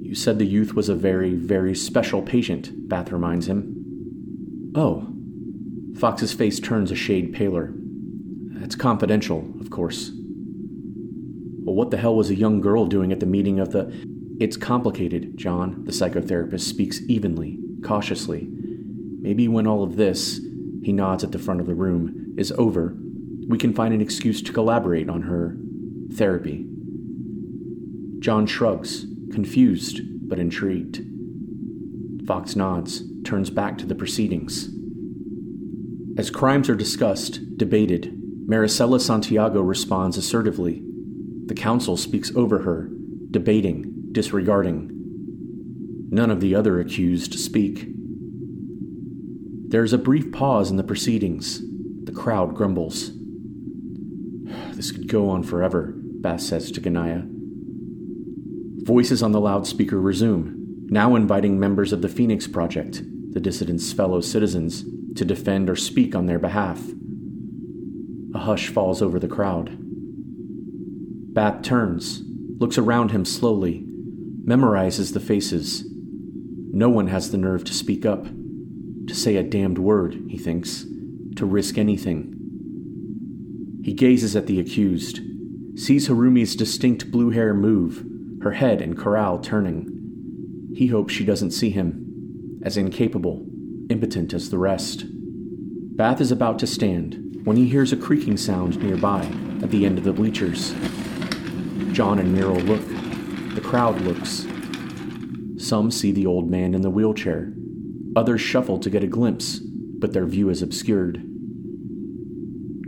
You 0.00 0.14
said 0.14 0.38
the 0.38 0.46
youth 0.46 0.74
was 0.74 0.88
a 0.88 0.94
very, 0.94 1.34
very 1.34 1.74
special 1.74 2.22
patient, 2.22 2.88
Bath 2.88 3.10
reminds 3.10 3.48
him. 3.48 4.72
Oh. 4.76 5.09
Fox's 5.98 6.32
face 6.32 6.60
turns 6.60 6.90
a 6.90 6.96
shade 6.96 7.32
paler. 7.32 7.72
It's 8.62 8.76
confidential, 8.76 9.46
of 9.60 9.70
course. 9.70 10.10
Well, 11.62 11.74
what 11.74 11.90
the 11.90 11.96
hell 11.96 12.16
was 12.16 12.30
a 12.30 12.34
young 12.34 12.60
girl 12.60 12.86
doing 12.86 13.12
at 13.12 13.20
the 13.20 13.26
meeting 13.26 13.60
of 13.60 13.72
the. 13.72 13.92
It's 14.40 14.56
complicated, 14.56 15.36
John, 15.36 15.84
the 15.84 15.92
psychotherapist 15.92 16.62
speaks 16.62 17.02
evenly, 17.02 17.58
cautiously. 17.84 18.48
Maybe 18.50 19.48
when 19.48 19.66
all 19.66 19.82
of 19.82 19.96
this, 19.96 20.40
he 20.82 20.92
nods 20.92 21.22
at 21.22 21.32
the 21.32 21.38
front 21.38 21.60
of 21.60 21.66
the 21.66 21.74
room, 21.74 22.34
is 22.38 22.52
over, 22.52 22.96
we 23.48 23.58
can 23.58 23.74
find 23.74 23.92
an 23.92 24.00
excuse 24.00 24.40
to 24.42 24.52
collaborate 24.52 25.10
on 25.10 25.22
her 25.22 25.56
therapy. 26.14 26.66
John 28.20 28.46
shrugs, 28.46 29.06
confused 29.32 30.00
but 30.28 30.38
intrigued. 30.38 31.02
Fox 32.26 32.54
nods, 32.54 33.02
turns 33.24 33.50
back 33.50 33.76
to 33.78 33.86
the 33.86 33.94
proceedings. 33.94 34.70
As 36.16 36.30
crimes 36.30 36.68
are 36.68 36.74
discussed, 36.74 37.56
debated, 37.56 38.16
Maricela 38.46 39.00
Santiago 39.00 39.60
responds 39.60 40.16
assertively. 40.16 40.82
The 41.46 41.54
council 41.54 41.96
speaks 41.96 42.34
over 42.34 42.60
her, 42.62 42.90
debating, 43.30 44.08
disregarding. 44.12 44.90
None 46.10 46.30
of 46.30 46.40
the 46.40 46.54
other 46.54 46.80
accused 46.80 47.34
speak. 47.34 47.86
There 49.68 49.84
is 49.84 49.92
a 49.92 49.98
brief 49.98 50.32
pause 50.32 50.70
in 50.70 50.76
the 50.76 50.82
proceedings. 50.82 51.62
The 52.04 52.12
crowd 52.12 52.54
grumbles. 52.54 53.12
This 54.74 54.90
could 54.90 55.08
go 55.08 55.28
on 55.28 55.42
forever, 55.42 55.92
Bath 55.94 56.40
says 56.40 56.72
to 56.72 56.80
Ganaya. 56.80 57.28
Voices 58.84 59.22
on 59.22 59.32
the 59.32 59.40
loudspeaker 59.40 60.00
resume, 60.00 60.54
now 60.86 61.14
inviting 61.14 61.60
members 61.60 61.92
of 61.92 62.02
the 62.02 62.08
Phoenix 62.08 62.48
Project, 62.48 63.02
the 63.32 63.40
dissidents' 63.40 63.92
fellow 63.92 64.20
citizens, 64.20 64.84
to 65.16 65.24
defend 65.24 65.68
or 65.68 65.76
speak 65.76 66.14
on 66.14 66.26
their 66.26 66.38
behalf. 66.38 66.82
A 68.34 68.38
hush 68.38 68.68
falls 68.68 69.02
over 69.02 69.18
the 69.18 69.28
crowd. 69.28 69.76
Bath 71.34 71.62
turns, 71.62 72.22
looks 72.58 72.78
around 72.78 73.10
him 73.10 73.24
slowly, 73.24 73.84
memorizes 74.44 75.12
the 75.12 75.20
faces. 75.20 75.84
No 76.72 76.88
one 76.88 77.08
has 77.08 77.30
the 77.30 77.38
nerve 77.38 77.64
to 77.64 77.72
speak 77.72 78.06
up 78.06 78.26
to 79.06 79.14
say 79.14 79.36
a 79.36 79.42
damned 79.42 79.78
word, 79.78 80.22
he 80.28 80.38
thinks, 80.38 80.86
to 81.36 81.44
risk 81.44 81.76
anything. 81.78 82.36
He 83.82 83.92
gazes 83.92 84.36
at 84.36 84.46
the 84.46 84.60
accused, 84.60 85.20
sees 85.74 86.06
Harumi's 86.06 86.54
distinct 86.54 87.10
blue 87.10 87.30
hair 87.30 87.52
move, 87.52 88.04
her 88.42 88.52
head 88.52 88.80
and 88.80 88.96
corral 88.96 89.38
turning. 89.38 90.70
He 90.74 90.86
hopes 90.86 91.12
she 91.12 91.24
doesn't 91.24 91.50
see 91.50 91.70
him, 91.70 92.60
as 92.62 92.76
incapable, 92.76 93.44
impotent 93.90 94.32
as 94.32 94.50
the 94.50 94.58
rest. 94.58 95.04
Bath 95.08 96.20
is 96.20 96.30
about 96.32 96.58
to 96.60 96.66
stand 96.66 97.40
when 97.44 97.56
he 97.56 97.68
hears 97.68 97.92
a 97.92 97.96
creaking 97.96 98.36
sound 98.36 98.82
nearby 98.82 99.24
at 99.62 99.70
the 99.70 99.84
end 99.84 99.98
of 99.98 100.04
the 100.04 100.12
bleachers. 100.12 100.72
John 101.92 102.18
and 102.18 102.32
Muriel 102.32 102.60
look. 102.60 102.86
The 103.54 103.60
crowd 103.60 104.00
looks. 104.02 104.46
Some 105.56 105.90
see 105.90 106.12
the 106.12 106.26
old 106.26 106.50
man 106.50 106.74
in 106.74 106.82
the 106.82 106.90
wheelchair, 106.90 107.52
Others 108.16 108.40
shuffle 108.40 108.78
to 108.80 108.90
get 108.90 109.04
a 109.04 109.06
glimpse, 109.06 109.60
but 109.60 110.12
their 110.12 110.26
view 110.26 110.48
is 110.48 110.62
obscured. 110.62 111.22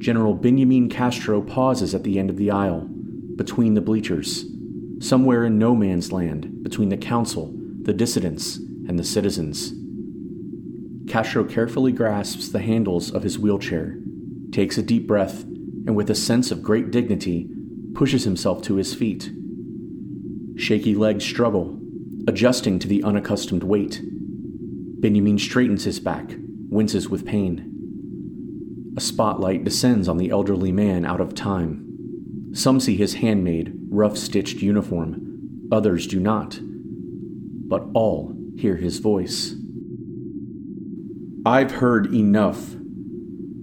General 0.00 0.34
Benjamin 0.34 0.88
Castro 0.88 1.40
pauses 1.40 1.94
at 1.94 2.02
the 2.02 2.18
end 2.18 2.28
of 2.28 2.36
the 2.36 2.50
aisle, 2.50 2.88
between 3.36 3.74
the 3.74 3.80
bleachers, 3.80 4.44
somewhere 4.98 5.44
in 5.44 5.58
no 5.58 5.76
man's 5.76 6.10
land 6.10 6.62
between 6.64 6.88
the 6.88 6.96
council, 6.96 7.54
the 7.82 7.92
dissidents, 7.92 8.56
and 8.56 8.98
the 8.98 9.04
citizens. 9.04 9.72
Castro 11.08 11.44
carefully 11.44 11.92
grasps 11.92 12.48
the 12.48 12.60
handles 12.60 13.10
of 13.10 13.22
his 13.22 13.38
wheelchair, 13.38 13.98
takes 14.50 14.78
a 14.78 14.82
deep 14.82 15.06
breath, 15.06 15.42
and 15.42 15.96
with 15.96 16.10
a 16.10 16.14
sense 16.14 16.50
of 16.50 16.62
great 16.62 16.90
dignity, 16.90 17.50
pushes 17.94 18.24
himself 18.24 18.62
to 18.62 18.76
his 18.76 18.94
feet. 18.94 19.30
Shaky 20.56 20.94
legs 20.94 21.24
struggle, 21.24 21.78
adjusting 22.28 22.78
to 22.78 22.88
the 22.88 23.02
unaccustomed 23.02 23.64
weight. 23.64 24.00
Benjamin 24.02 25.38
straightens 25.38 25.84
his 25.84 25.98
back, 25.98 26.36
winces 26.70 27.08
with 27.08 27.26
pain. 27.26 27.68
A 28.96 29.00
spotlight 29.00 29.64
descends 29.64 30.08
on 30.08 30.18
the 30.18 30.30
elderly 30.30 30.70
man 30.70 31.04
out 31.04 31.20
of 31.20 31.34
time. 31.34 32.50
Some 32.54 32.78
see 32.78 32.96
his 32.96 33.14
handmade, 33.14 33.72
rough 33.88 34.16
stitched 34.16 34.62
uniform, 34.62 35.68
others 35.72 36.06
do 36.06 36.20
not, 36.20 36.60
but 36.62 37.88
all 37.94 38.36
hear 38.56 38.76
his 38.76 38.98
voice. 38.98 39.56
I've 41.44 41.72
heard 41.72 42.14
enough. 42.14 42.76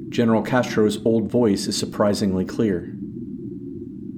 General 0.09 0.41
Castro's 0.41 0.99
old 1.05 1.31
voice 1.31 1.65
is 1.65 1.77
surprisingly 1.77 2.43
clear. 2.43 2.93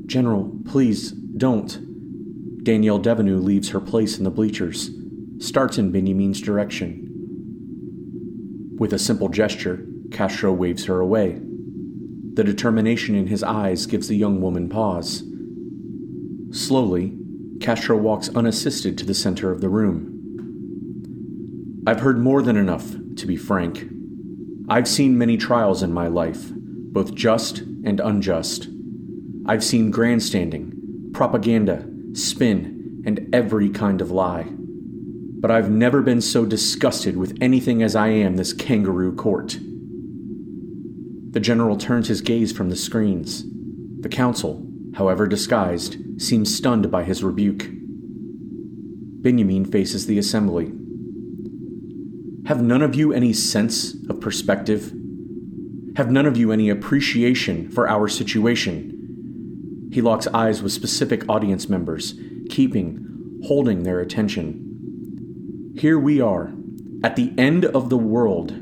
General, 0.07 0.51
please, 0.65 1.11
don't. 1.11 2.63
Danielle 2.63 2.99
Devenu 2.99 3.39
leaves 3.43 3.69
her 3.69 3.79
place 3.79 4.17
in 4.17 4.23
the 4.23 4.31
bleachers, 4.31 4.89
starts 5.37 5.77
in 5.77 5.91
Benjamin's 5.91 6.41
direction. 6.41 7.07
With 8.79 8.93
a 8.93 8.99
simple 8.99 9.29
gesture, 9.29 9.85
Castro 10.11 10.51
waves 10.51 10.85
her 10.85 10.99
away. 10.99 11.39
The 12.33 12.43
determination 12.43 13.13
in 13.13 13.27
his 13.27 13.43
eyes 13.43 13.85
gives 13.85 14.07
the 14.07 14.17
young 14.17 14.41
woman 14.41 14.69
pause. 14.69 15.23
Slowly, 16.49 17.15
Castro 17.59 17.95
walks 17.95 18.29
unassisted 18.29 18.97
to 18.97 19.05
the 19.05 19.13
center 19.13 19.51
of 19.51 19.61
the 19.61 19.69
room. 19.69 20.07
I've 21.85 21.99
heard 21.99 22.19
more 22.19 22.41
than 22.41 22.57
enough, 22.57 22.95
to 23.17 23.27
be 23.27 23.35
frank. 23.35 23.87
I've 24.69 24.87
seen 24.87 25.17
many 25.17 25.37
trials 25.37 25.83
in 25.83 25.93
my 25.93 26.07
life, 26.07 26.51
both 26.53 27.13
just 27.15 27.59
and 27.59 27.99
unjust. 27.99 28.67
I've 29.45 29.63
seen 29.63 29.91
grandstanding, 29.91 31.11
propaganda, 31.13 31.85
spin, 32.13 33.03
and 33.05 33.27
every 33.33 33.69
kind 33.69 34.01
of 34.01 34.11
lie. 34.11 34.47
But 34.49 35.51
I've 35.51 35.71
never 35.71 36.01
been 36.01 36.21
so 36.21 36.45
disgusted 36.45 37.17
with 37.17 37.37
anything 37.41 37.81
as 37.81 37.95
I 37.95 38.09
am 38.09 38.35
this 38.35 38.53
kangaroo 38.53 39.15
court. 39.15 39.57
The 41.31 41.39
general 41.39 41.77
turns 41.77 42.09
his 42.09 42.21
gaze 42.21 42.51
from 42.51 42.69
the 42.69 42.75
screens. 42.75 43.43
The 44.01 44.09
council, 44.09 44.67
however 44.95 45.27
disguised, 45.27 45.97
seems 46.21 46.55
stunned 46.55 46.91
by 46.91 47.03
his 47.03 47.23
rebuke. 47.23 47.67
Benjamin 49.23 49.65
faces 49.65 50.05
the 50.07 50.19
assembly. 50.19 50.71
Have 52.45 52.63
none 52.63 52.81
of 52.81 52.95
you 52.95 53.13
any 53.13 53.33
sense 53.33 53.93
of 54.09 54.19
perspective? 54.19 54.91
Have 55.95 56.09
none 56.09 56.25
of 56.25 56.37
you 56.37 56.51
any 56.51 56.69
appreciation 56.69 57.69
for 57.69 57.87
our 57.87 58.07
situation? 58.07 59.89
He 59.91 60.01
locks 60.01 60.25
eyes 60.27 60.63
with 60.63 60.71
specific 60.71 61.23
audience 61.29 61.69
members, 61.69 62.15
keeping, 62.49 63.39
holding 63.45 63.83
their 63.83 63.99
attention. 63.99 65.73
Here 65.77 65.99
we 65.99 66.19
are, 66.19 66.51
at 67.03 67.15
the 67.15 67.31
end 67.37 67.65
of 67.65 67.89
the 67.89 67.97
world, 67.97 68.53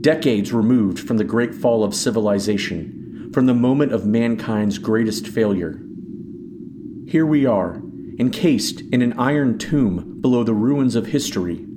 decades 0.00 0.52
removed 0.52 1.00
from 1.00 1.16
the 1.16 1.24
great 1.24 1.56
fall 1.56 1.82
of 1.82 1.94
civilization, 1.94 3.30
from 3.34 3.46
the 3.46 3.54
moment 3.54 3.92
of 3.92 4.06
mankind's 4.06 4.78
greatest 4.78 5.26
failure. 5.26 5.80
Here 7.06 7.26
we 7.26 7.44
are, 7.44 7.82
encased 8.20 8.82
in 8.92 9.02
an 9.02 9.18
iron 9.18 9.58
tomb 9.58 10.20
below 10.20 10.44
the 10.44 10.54
ruins 10.54 10.94
of 10.94 11.06
history 11.06 11.67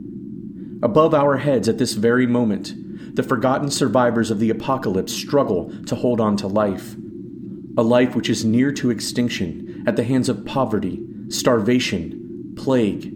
Above 0.83 1.13
our 1.13 1.37
heads 1.37 1.69
at 1.69 1.77
this 1.77 1.93
very 1.93 2.25
moment, 2.25 3.15
the 3.15 3.23
forgotten 3.23 3.69
survivors 3.69 4.31
of 4.31 4.39
the 4.39 4.49
apocalypse 4.49 5.13
struggle 5.13 5.71
to 5.85 5.95
hold 5.95 6.19
on 6.19 6.35
to 6.37 6.47
life. 6.47 6.95
A 7.77 7.83
life 7.83 8.15
which 8.15 8.29
is 8.29 8.43
near 8.43 8.71
to 8.73 8.89
extinction 8.89 9.83
at 9.85 9.95
the 9.95 10.03
hands 10.03 10.27
of 10.27 10.45
poverty, 10.45 10.99
starvation, 11.29 12.53
plague, 12.57 13.13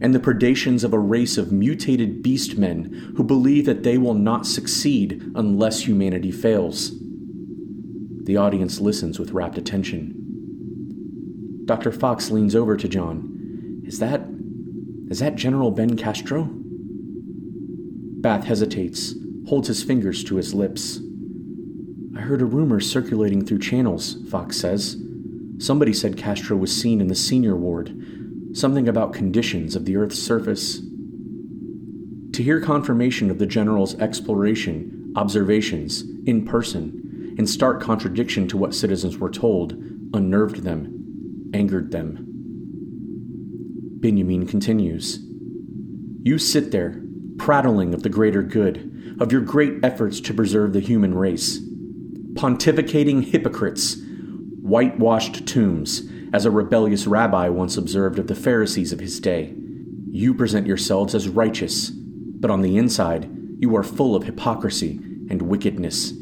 and 0.00 0.14
the 0.14 0.20
predations 0.20 0.84
of 0.84 0.92
a 0.92 0.98
race 0.98 1.36
of 1.36 1.50
mutated 1.50 2.22
beast 2.22 2.56
men 2.56 3.12
who 3.16 3.24
believe 3.24 3.66
that 3.66 3.82
they 3.82 3.98
will 3.98 4.14
not 4.14 4.46
succeed 4.46 5.32
unless 5.34 5.86
humanity 5.86 6.30
fails. 6.30 6.92
The 8.24 8.36
audience 8.36 8.80
listens 8.80 9.18
with 9.18 9.32
rapt 9.32 9.58
attention. 9.58 10.14
Dr. 11.64 11.90
Fox 11.90 12.30
leans 12.30 12.54
over 12.54 12.76
to 12.76 12.88
John. 12.88 13.82
Is 13.84 13.98
that. 13.98 14.22
is 15.10 15.18
that 15.18 15.34
General 15.34 15.70
Ben 15.70 15.96
Castro? 15.96 16.57
Bath 18.20 18.44
hesitates, 18.44 19.14
holds 19.46 19.68
his 19.68 19.84
fingers 19.84 20.24
to 20.24 20.36
his 20.36 20.52
lips. 20.52 21.00
I 22.16 22.20
heard 22.20 22.42
a 22.42 22.46
rumor 22.46 22.80
circulating 22.80 23.44
through 23.44 23.60
channels, 23.60 24.16
Fox 24.28 24.56
says. 24.56 24.96
Somebody 25.58 25.92
said 25.92 26.16
Castro 26.16 26.56
was 26.56 26.74
seen 26.74 27.00
in 27.00 27.06
the 27.06 27.14
senior 27.14 27.54
ward, 27.54 27.94
something 28.54 28.88
about 28.88 29.12
conditions 29.12 29.76
of 29.76 29.84
the 29.84 29.96
Earth's 29.96 30.18
surface. 30.18 30.80
To 32.32 32.42
hear 32.42 32.60
confirmation 32.60 33.30
of 33.30 33.38
the 33.38 33.46
General's 33.46 33.94
exploration, 34.00 35.12
observations, 35.14 36.02
in 36.26 36.44
person, 36.44 37.36
in 37.38 37.46
stark 37.46 37.80
contradiction 37.80 38.48
to 38.48 38.56
what 38.56 38.74
citizens 38.74 39.18
were 39.18 39.30
told, 39.30 39.74
unnerved 40.12 40.64
them, 40.64 41.50
angered 41.54 41.92
them. 41.92 42.24
Benjamin 44.00 44.46
continues 44.46 45.20
You 46.24 46.38
sit 46.38 46.72
there, 46.72 47.00
prattling 47.38 47.94
of 47.94 48.02
the 48.02 48.08
greater 48.08 48.42
good, 48.42 49.16
of 49.20 49.32
your 49.32 49.40
great 49.40 49.82
efforts 49.82 50.20
to 50.20 50.34
preserve 50.34 50.72
the 50.72 50.80
human 50.80 51.14
race. 51.14 51.58
Pontificating 52.34 53.24
hypocrites, 53.24 53.96
whitewashed 54.60 55.46
tombs, 55.46 56.02
as 56.32 56.44
a 56.44 56.50
rebellious 56.50 57.06
rabbi 57.06 57.48
once 57.48 57.76
observed 57.76 58.18
of 58.18 58.26
the 58.26 58.34
Pharisees 58.34 58.92
of 58.92 59.00
his 59.00 59.18
day. 59.18 59.54
You 60.10 60.34
present 60.34 60.66
yourselves 60.66 61.14
as 61.14 61.28
righteous, 61.28 61.90
but 61.90 62.50
on 62.50 62.60
the 62.60 62.76
inside, 62.76 63.30
you 63.58 63.74
are 63.76 63.82
full 63.82 64.14
of 64.14 64.24
hypocrisy 64.24 65.00
and 65.30 65.42
wickedness. 65.42 66.12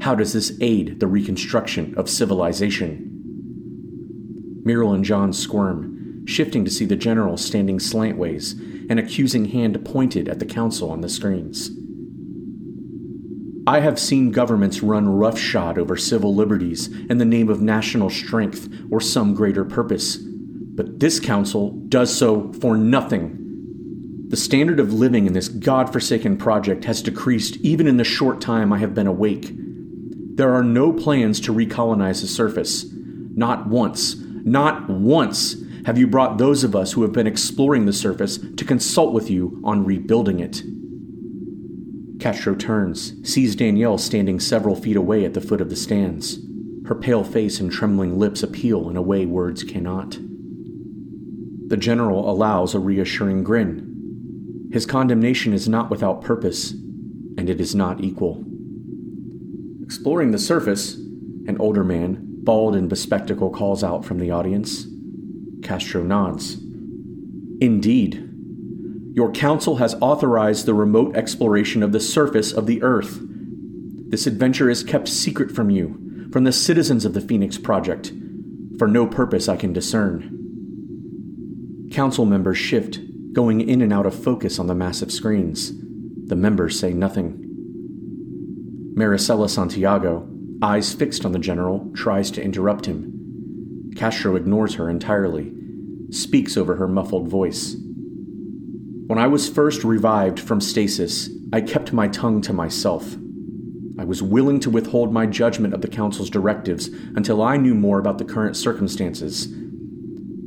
How 0.00 0.14
does 0.14 0.32
this 0.32 0.56
aid 0.60 1.00
the 1.00 1.06
reconstruction 1.06 1.94
of 1.96 2.08
civilization? 2.08 3.06
Muriel 4.64 4.94
and 4.94 5.04
John 5.04 5.32
squirm, 5.32 6.24
shifting 6.26 6.64
to 6.64 6.70
see 6.70 6.84
the 6.84 6.96
general 6.96 7.36
standing 7.36 7.78
slantways 7.78 8.54
an 8.90 8.98
accusing 8.98 9.46
hand 9.46 9.82
pointed 9.84 10.28
at 10.28 10.40
the 10.40 10.44
council 10.44 10.90
on 10.90 11.00
the 11.00 11.08
screens. 11.08 11.70
I 13.66 13.78
have 13.80 14.00
seen 14.00 14.32
governments 14.32 14.82
run 14.82 15.08
roughshod 15.08 15.78
over 15.78 15.96
civil 15.96 16.34
liberties 16.34 16.88
in 17.08 17.18
the 17.18 17.24
name 17.24 17.48
of 17.48 17.62
national 17.62 18.10
strength 18.10 18.68
or 18.90 19.00
some 19.00 19.32
greater 19.32 19.64
purpose, 19.64 20.16
but 20.16 20.98
this 20.98 21.20
council 21.20 21.70
does 21.88 22.12
so 22.12 22.52
for 22.54 22.76
nothing. 22.76 23.36
The 24.28 24.36
standard 24.36 24.80
of 24.80 24.92
living 24.92 25.26
in 25.26 25.34
this 25.34 25.48
god-forsaken 25.48 26.38
project 26.38 26.84
has 26.84 27.00
decreased 27.00 27.58
even 27.58 27.86
in 27.86 27.96
the 27.96 28.04
short 28.04 28.40
time 28.40 28.72
I 28.72 28.78
have 28.78 28.94
been 28.94 29.06
awake. 29.06 29.52
There 29.52 30.52
are 30.52 30.64
no 30.64 30.92
plans 30.92 31.38
to 31.40 31.54
recolonize 31.54 32.22
the 32.22 32.26
surface. 32.26 32.86
Not 32.92 33.68
once. 33.68 34.16
Not 34.18 34.88
once 34.88 35.59
have 35.86 35.98
you 35.98 36.06
brought 36.06 36.38
those 36.38 36.64
of 36.64 36.76
us 36.76 36.92
who 36.92 37.02
have 37.02 37.12
been 37.12 37.26
exploring 37.26 37.86
the 37.86 37.92
surface 37.92 38.38
to 38.38 38.64
consult 38.64 39.12
with 39.12 39.30
you 39.30 39.60
on 39.64 39.84
rebuilding 39.84 40.40
it? 40.40 40.62
Castro 42.20 42.54
turns, 42.54 43.14
sees 43.28 43.56
Danielle 43.56 43.96
standing 43.96 44.38
several 44.38 44.76
feet 44.76 44.96
away 44.96 45.24
at 45.24 45.32
the 45.32 45.40
foot 45.40 45.60
of 45.60 45.70
the 45.70 45.76
stands. 45.76 46.38
Her 46.86 46.94
pale 46.94 47.24
face 47.24 47.60
and 47.60 47.72
trembling 47.72 48.18
lips 48.18 48.42
appeal 48.42 48.90
in 48.90 48.96
a 48.96 49.02
way 49.02 49.24
words 49.24 49.64
cannot. 49.64 50.18
The 51.68 51.78
general 51.78 52.28
allows 52.28 52.74
a 52.74 52.78
reassuring 52.78 53.44
grin. 53.44 54.68
His 54.72 54.86
condemnation 54.86 55.52
is 55.54 55.68
not 55.68 55.90
without 55.90 56.20
purpose, 56.20 56.72
and 56.72 57.48
it 57.48 57.60
is 57.60 57.74
not 57.74 58.02
equal. 58.02 58.44
Exploring 59.82 60.32
the 60.32 60.38
surface, 60.38 60.94
an 61.46 61.56
older 61.58 61.84
man, 61.84 62.18
bald 62.42 62.76
and 62.76 62.88
bespectacled, 62.88 63.54
calls 63.54 63.82
out 63.82 64.04
from 64.04 64.18
the 64.18 64.30
audience. 64.30 64.86
Castro 65.62 66.02
nods. 66.02 66.54
Indeed. 67.60 68.26
Your 69.14 69.30
council 69.32 69.76
has 69.76 69.96
authorized 70.00 70.66
the 70.66 70.74
remote 70.74 71.16
exploration 71.16 71.82
of 71.82 71.92
the 71.92 72.00
surface 72.00 72.52
of 72.52 72.66
the 72.66 72.82
Earth. 72.82 73.18
This 73.20 74.26
adventure 74.26 74.70
is 74.70 74.82
kept 74.82 75.08
secret 75.08 75.50
from 75.50 75.70
you, 75.70 76.28
from 76.32 76.44
the 76.44 76.52
citizens 76.52 77.04
of 77.04 77.12
the 77.12 77.20
Phoenix 77.20 77.58
Project, 77.58 78.12
for 78.78 78.88
no 78.88 79.06
purpose 79.06 79.48
I 79.48 79.56
can 79.56 79.72
discern. 79.72 80.36
Council 81.92 82.24
members 82.24 82.58
shift, 82.58 83.00
going 83.32 83.60
in 83.60 83.82
and 83.82 83.92
out 83.92 84.06
of 84.06 84.14
focus 84.14 84.58
on 84.58 84.66
the 84.68 84.74
massive 84.74 85.12
screens. 85.12 85.72
The 86.26 86.36
members 86.36 86.78
say 86.78 86.92
nothing. 86.92 87.46
Maricela 88.94 89.50
Santiago, 89.50 90.28
eyes 90.62 90.92
fixed 90.92 91.24
on 91.24 91.32
the 91.32 91.38
general, 91.38 91.90
tries 91.94 92.30
to 92.32 92.42
interrupt 92.42 92.86
him. 92.86 93.19
Castro 94.00 94.34
ignores 94.34 94.76
her 94.76 94.88
entirely, 94.88 95.52
speaks 96.08 96.56
over 96.56 96.76
her 96.76 96.88
muffled 96.88 97.28
voice. 97.28 97.76
When 99.08 99.18
I 99.18 99.26
was 99.26 99.46
first 99.46 99.84
revived 99.84 100.40
from 100.40 100.62
stasis, 100.62 101.28
I 101.52 101.60
kept 101.60 101.92
my 101.92 102.08
tongue 102.08 102.40
to 102.42 102.54
myself. 102.54 103.18
I 103.98 104.04
was 104.04 104.22
willing 104.22 104.58
to 104.60 104.70
withhold 104.70 105.12
my 105.12 105.26
judgment 105.26 105.74
of 105.74 105.82
the 105.82 105.86
Council's 105.86 106.30
directives 106.30 106.88
until 107.14 107.42
I 107.42 107.58
knew 107.58 107.74
more 107.74 107.98
about 107.98 108.16
the 108.16 108.24
current 108.24 108.56
circumstances. 108.56 109.48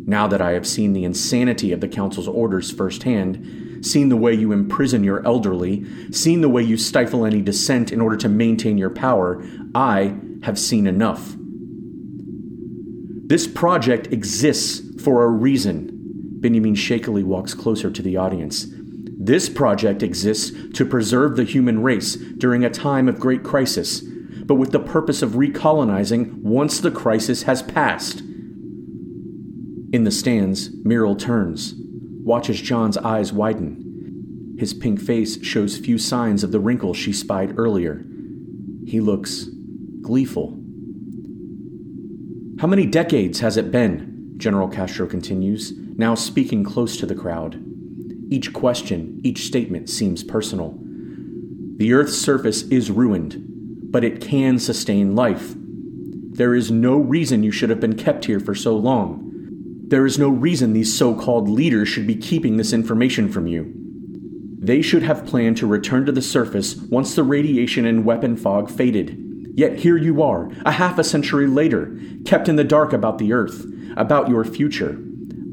Now 0.07 0.25
that 0.25 0.41
I 0.41 0.53
have 0.53 0.65
seen 0.65 0.93
the 0.93 1.05
insanity 1.05 1.71
of 1.71 1.79
the 1.79 1.87
Council's 1.87 2.27
orders 2.27 2.71
firsthand, 2.71 3.85
seen 3.85 4.09
the 4.09 4.17
way 4.17 4.33
you 4.33 4.51
imprison 4.51 5.03
your 5.03 5.23
elderly, 5.27 5.85
seen 6.11 6.41
the 6.41 6.49
way 6.49 6.63
you 6.63 6.75
stifle 6.75 7.23
any 7.23 7.43
dissent 7.43 7.91
in 7.91 8.01
order 8.01 8.17
to 8.17 8.29
maintain 8.29 8.79
your 8.79 8.89
power, 8.89 9.45
I 9.75 10.15
have 10.41 10.57
seen 10.57 10.87
enough. 10.87 11.35
This 13.25 13.47
project 13.47 14.07
exists 14.11 15.01
for 15.01 15.23
a 15.23 15.29
reason. 15.29 15.89
Benjamin 16.41 16.75
shakily 16.75 17.23
walks 17.23 17.53
closer 17.53 17.89
to 17.89 18.01
the 18.01 18.17
audience. 18.17 18.67
This 19.17 19.47
project 19.47 20.03
exists 20.03 20.51
to 20.73 20.85
preserve 20.85 21.37
the 21.37 21.45
human 21.45 21.81
race 21.81 22.15
during 22.15 22.65
a 22.65 22.69
time 22.69 23.07
of 23.07 23.21
great 23.21 23.41
crisis, 23.41 24.01
but 24.01 24.55
with 24.55 24.73
the 24.73 24.79
purpose 24.79 25.21
of 25.21 25.31
recolonizing 25.31 26.33
once 26.41 26.81
the 26.81 26.91
crisis 26.91 27.43
has 27.43 27.63
passed. 27.63 28.19
In 29.93 30.03
the 30.03 30.11
stands, 30.11 30.71
Muriel 30.83 31.15
turns, 31.15 31.75
watches 31.77 32.59
John's 32.59 32.97
eyes 32.97 33.31
widen. 33.31 34.55
His 34.59 34.73
pink 34.73 34.99
face 34.99 35.41
shows 35.45 35.77
few 35.77 35.97
signs 35.97 36.43
of 36.43 36.51
the 36.51 36.59
wrinkles 36.59 36.97
she 36.97 37.13
spied 37.13 37.57
earlier. 37.57 38.03
He 38.85 38.99
looks 38.99 39.47
gleeful. 40.01 40.62
How 42.63 42.67
many 42.67 42.85
decades 42.85 43.41
has 43.41 43.57
it 43.57 43.73
been? 43.73 44.35
General 44.37 44.69
Castro 44.69 45.05
continues, 45.05 45.73
now 45.97 46.15
speaking 46.15 46.63
close 46.63 46.95
to 46.95 47.05
the 47.05 47.13
crowd. 47.13 47.61
Each 48.29 48.53
question, 48.53 49.19
each 49.21 49.39
statement 49.39 49.89
seems 49.89 50.23
personal. 50.23 50.79
The 51.75 51.91
Earth's 51.91 52.17
surface 52.17 52.61
is 52.69 52.89
ruined, 52.89 53.35
but 53.91 54.05
it 54.05 54.21
can 54.21 54.59
sustain 54.59 55.13
life. 55.13 55.55
There 55.57 56.55
is 56.55 56.71
no 56.71 56.95
reason 56.95 57.43
you 57.43 57.51
should 57.51 57.69
have 57.69 57.81
been 57.81 57.97
kept 57.97 58.23
here 58.23 58.39
for 58.39 58.55
so 58.55 58.77
long. 58.77 59.29
There 59.89 60.05
is 60.05 60.17
no 60.17 60.29
reason 60.29 60.71
these 60.71 60.97
so 60.97 61.13
called 61.13 61.49
leaders 61.49 61.89
should 61.89 62.07
be 62.07 62.15
keeping 62.15 62.55
this 62.55 62.71
information 62.71 63.29
from 63.29 63.45
you. 63.45 63.73
They 64.57 64.81
should 64.81 65.03
have 65.03 65.25
planned 65.25 65.57
to 65.57 65.67
return 65.67 66.05
to 66.05 66.13
the 66.13 66.21
surface 66.21 66.77
once 66.77 67.13
the 67.13 67.23
radiation 67.23 67.85
and 67.85 68.05
weapon 68.05 68.37
fog 68.37 68.71
faded. 68.71 69.22
Yet 69.55 69.77
here 69.77 69.97
you 69.97 70.21
are, 70.23 70.49
a 70.65 70.71
half 70.71 70.97
a 70.97 71.03
century 71.03 71.45
later, 71.45 71.95
kept 72.25 72.49
in 72.49 72.55
the 72.55 72.63
dark 72.63 72.91
about 72.91 73.19
the 73.19 73.33
Earth, 73.33 73.65
about 73.95 74.29
your 74.29 74.43
future. 74.43 74.99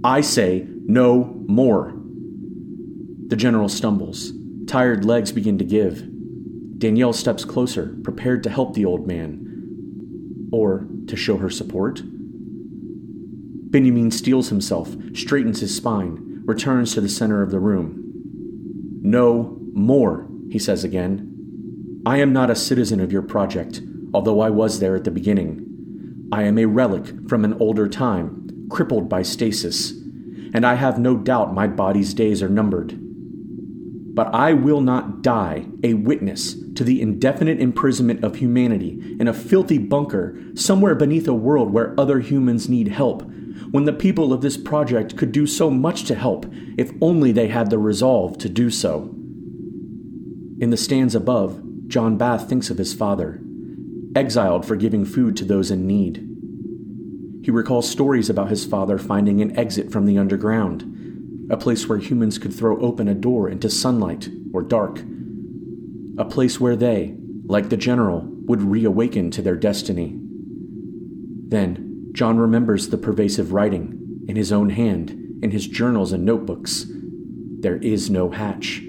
I 0.03 0.23
say 0.23 0.67
no 0.87 1.45
more. 1.47 1.93
The 3.27 3.37
general 3.37 3.69
stumbles. 3.69 4.33
Tired 4.67 5.05
legs 5.05 5.33
begin 5.33 5.59
to 5.59 5.65
give. 5.65 6.09
Danielle 6.79 7.13
steps 7.13 7.45
closer, 7.45 7.95
prepared 8.03 8.43
to 8.45 8.51
help 8.51 8.75
the 8.75 8.87
old 8.87 9.07
man. 9.07 10.49
Or 10.51 10.87
to 11.07 11.15
show 11.15 11.37
her 11.37 11.51
support. 11.51 12.01
Benjamin 13.71 14.11
steels 14.11 14.49
himself, 14.49 14.97
straightens 15.15 15.61
his 15.61 15.77
spine, 15.77 16.43
returns 16.47 16.95
to 16.95 17.03
the 17.03 17.09
center 17.09 17.43
of 17.43 17.51
the 17.51 17.61
room. 17.61 18.03
No 19.03 19.59
more, 19.75 20.27
he 20.51 20.59
says 20.59 20.83
again. 20.85 21.30
I 22.07 22.19
am 22.19 22.33
not 22.33 22.51
a 22.51 22.57
citizen 22.57 23.01
of 23.01 23.13
your 23.13 23.23
project, 23.23 23.81
although 24.15 24.41
I 24.41 24.51
was 24.51 24.81
there 24.81 24.97
at 24.97 25.05
the 25.05 25.11
beginning. 25.11 26.29
I 26.33 26.45
am 26.45 26.59
a 26.59 26.67
relic 26.67 27.29
from 27.29 27.45
an 27.45 27.55
older 27.55 27.89
time, 27.89 28.69
crippled 28.71 29.09
by 29.09 29.23
stasis, 29.23 29.91
and 30.53 30.65
I 30.65 30.75
have 30.75 30.99
no 30.99 31.17
doubt 31.17 31.55
my 31.55 31.67
body's 31.67 32.15
days 32.15 32.43
are 32.43 32.49
numbered 32.49 32.99
but 34.13 34.35
I 34.35 34.53
will 34.53 34.81
not 34.81 35.23
die 35.23 35.67
a 35.83 35.95
witness 35.95 36.55
to 36.75 36.85
the 36.85 37.01
indefinite 37.01 37.61
imprisonment 37.61 38.25
of 38.25 38.37
humanity 38.37 39.17
in 39.21 39.29
a 39.29 39.33
filthy 39.33 39.79
bunker 39.79 40.39
somewhere 40.55 40.95
beneath 40.95 41.29
a 41.29 41.35
world 41.35 41.73
where 41.73 41.99
other 41.99 42.21
humans 42.21 42.69
need 42.69 42.89
help, 42.89 43.23
when 43.71 43.85
the 43.85 43.93
people 43.93 44.33
of 44.33 44.43
this 44.43 44.57
project 44.57 45.17
could 45.17 45.31
do 45.31 45.47
so 45.47 45.71
much 45.71 46.05
to 46.05 46.15
help 46.15 46.45
if 46.77 46.91
only 47.01 47.31
they 47.31 47.49
had 47.49 47.71
the 47.71 47.79
resolve 47.79 48.37
to 48.39 48.49
do 48.49 48.69
so. 48.69 49.15
In 50.61 50.71
the 50.71 50.77
stands 50.77 51.15
above, 51.15 51.63
John 51.91 52.17
Bath 52.17 52.49
thinks 52.49 52.71
of 52.71 52.79
his 52.79 52.95
father, 52.95 53.41
exiled 54.15 54.65
for 54.65 54.77
giving 54.77 55.05
food 55.05 55.37
to 55.37 55.45
those 55.45 55.73
in 55.73 55.89
need. 55.89 56.25
He 57.45 57.51
recalls 57.51 57.91
stories 57.91 58.31
about 58.31 58.49
his 58.49 58.65
father 58.65 58.97
finding 58.97 59.41
an 59.41 59.59
exit 59.59 59.91
from 59.91 60.07
the 60.07 60.17
underground 60.17 60.97
a 61.51 61.57
place 61.57 61.89
where 61.89 61.99
humans 61.99 62.39
could 62.39 62.55
throw 62.55 62.81
open 62.81 63.09
a 63.09 63.15
door 63.15 63.49
into 63.49 63.69
sunlight 63.69 64.29
or 64.55 64.63
dark, 64.63 65.03
a 66.17 66.25
place 66.25 66.61
where 66.61 66.77
they, 66.77 67.17
like 67.47 67.71
the 67.71 67.77
general, 67.77 68.23
would 68.47 68.63
reawaken 68.63 69.33
to 69.33 69.43
their 69.43 69.57
destiny. 69.57 70.17
Then, 71.49 72.11
John 72.13 72.39
remembers 72.39 72.89
the 72.89 72.99
pervasive 72.99 73.53
writing, 73.53 74.25
in 74.29 74.37
his 74.37 74.53
own 74.53 74.71
hand, 74.71 75.11
in 75.43 75.51
his 75.51 75.67
journals 75.67 76.13
and 76.13 76.25
notebooks. 76.25 76.87
There 76.89 77.79
is 77.79 78.11
no 78.11 78.31
hatch. 78.31 78.85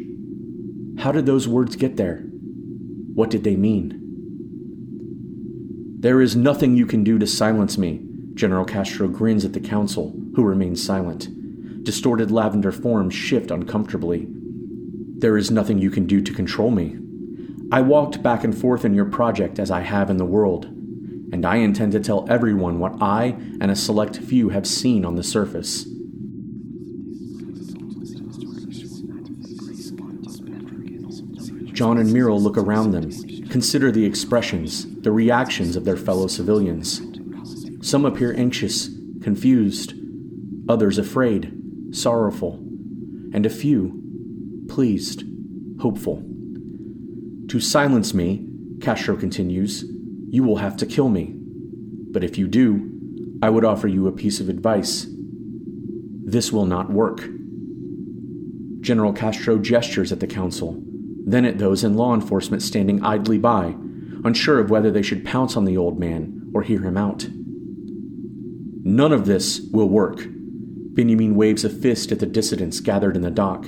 How 1.00 1.12
did 1.12 1.26
those 1.26 1.48
words 1.48 1.76
get 1.76 1.98
there? 1.98 2.31
What 3.13 3.30
did 3.30 3.43
they 3.43 3.56
mean? 3.56 3.97
There 6.00 6.21
is 6.21 6.36
nothing 6.36 6.76
you 6.76 6.86
can 6.86 7.04
do 7.04 7.19
to 7.19 7.28
silence 7.28 7.78
me, 7.78 8.02
General 8.34 8.65
Castro 8.65 9.08
grins 9.08 9.45
at 9.45 9.54
the 9.54 9.60
council, 9.60 10.15
who 10.36 10.43
remain 10.43 10.76
silent 10.76 11.30
distorted 11.84 12.30
lavender 12.30 12.71
forms 12.71 13.13
shift 13.13 13.52
uncomfortably. 13.52 14.28
There 14.30 15.38
is 15.38 15.52
nothing 15.52 15.80
you 15.80 15.89
can 15.89 16.06
do 16.06 16.21
to 16.21 16.34
control 16.34 16.71
me. 16.71 16.97
I 17.71 17.82
walked 17.82 18.21
back 18.21 18.43
and 18.43 18.58
forth 18.58 18.86
in 18.86 18.93
your 18.93 19.06
project 19.06 19.60
as 19.60 19.71
I 19.71 19.82
have 19.82 20.10
in 20.10 20.17
the 20.17 20.26
world, 20.26 20.65
and 20.65 21.45
I 21.45 21.58
intend 21.58 21.93
to 21.93 22.00
tell 22.00 22.28
everyone 22.30 22.80
what 22.80 23.02
I 23.02 23.38
and 23.62 23.71
a 23.71 23.76
select 23.76 24.17
few 24.17 24.50
have 24.50 24.67
seen 24.67 25.06
on 25.06 25.15
the 25.15 25.24
surface. 25.24 25.88
John 31.73 31.97
and 31.97 32.12
Muriel 32.12 32.39
look 32.39 32.57
around 32.57 32.91
them, 32.91 33.12
consider 33.49 33.91
the 33.91 34.05
expressions, 34.05 34.86
the 35.01 35.12
reactions 35.12 35.75
of 35.75 35.86
their 35.86 35.97
fellow 35.97 36.27
civilians. 36.27 37.01
Some 37.81 38.05
appear 38.05 38.34
anxious, 38.36 38.89
confused, 39.21 39.93
others 40.67 40.97
afraid, 40.97 41.51
sorrowful, 41.91 42.53
and 43.34 43.45
a 43.45 43.49
few 43.49 44.65
pleased, 44.69 45.23
hopeful. 45.79 46.23
To 47.47 47.60
silence 47.60 48.13
me, 48.13 48.47
Castro 48.81 49.15
continues, 49.15 49.84
you 50.29 50.43
will 50.43 50.57
have 50.57 50.77
to 50.77 50.86
kill 50.86 51.10
me. 51.10 51.34
But 51.36 52.23
if 52.23 52.38
you 52.38 52.47
do, 52.47 52.89
I 53.41 53.49
would 53.49 53.65
offer 53.65 53.88
you 53.88 54.07
a 54.07 54.12
piece 54.12 54.39
of 54.39 54.49
advice. 54.49 55.07
This 55.10 56.51
will 56.51 56.65
not 56.65 56.91
work. 56.91 57.27
General 58.81 59.13
Castro 59.13 59.57
gestures 59.57 60.12
at 60.12 60.19
the 60.19 60.27
council, 60.27 60.81
then 61.25 61.45
at 61.45 61.57
those 61.57 61.84
in 61.84 61.95
law 61.95 62.13
enforcement 62.13 62.62
standing 62.62 63.03
idly 63.03 63.38
by, 63.38 63.75
unsure 64.23 64.60
of 64.60 64.69
whether 64.69 64.91
they 64.91 65.01
should 65.01 65.25
pounce 65.25 65.55
on 65.55 65.65
the 65.65 65.77
old 65.77 65.99
man 65.99 66.49
or 66.53 66.63
hear 66.63 66.81
him 66.81 66.97
out. 66.97 67.27
None 68.84 69.12
of 69.12 69.25
this 69.25 69.62
will 69.71 69.89
work. 69.89 70.25
Benjamin 70.93 71.36
waves 71.36 71.63
a 71.63 71.69
fist 71.69 72.12
at 72.12 72.19
the 72.19 72.25
dissidents 72.25 72.79
gathered 72.79 73.15
in 73.15 73.21
the 73.21 73.31
dock. 73.31 73.65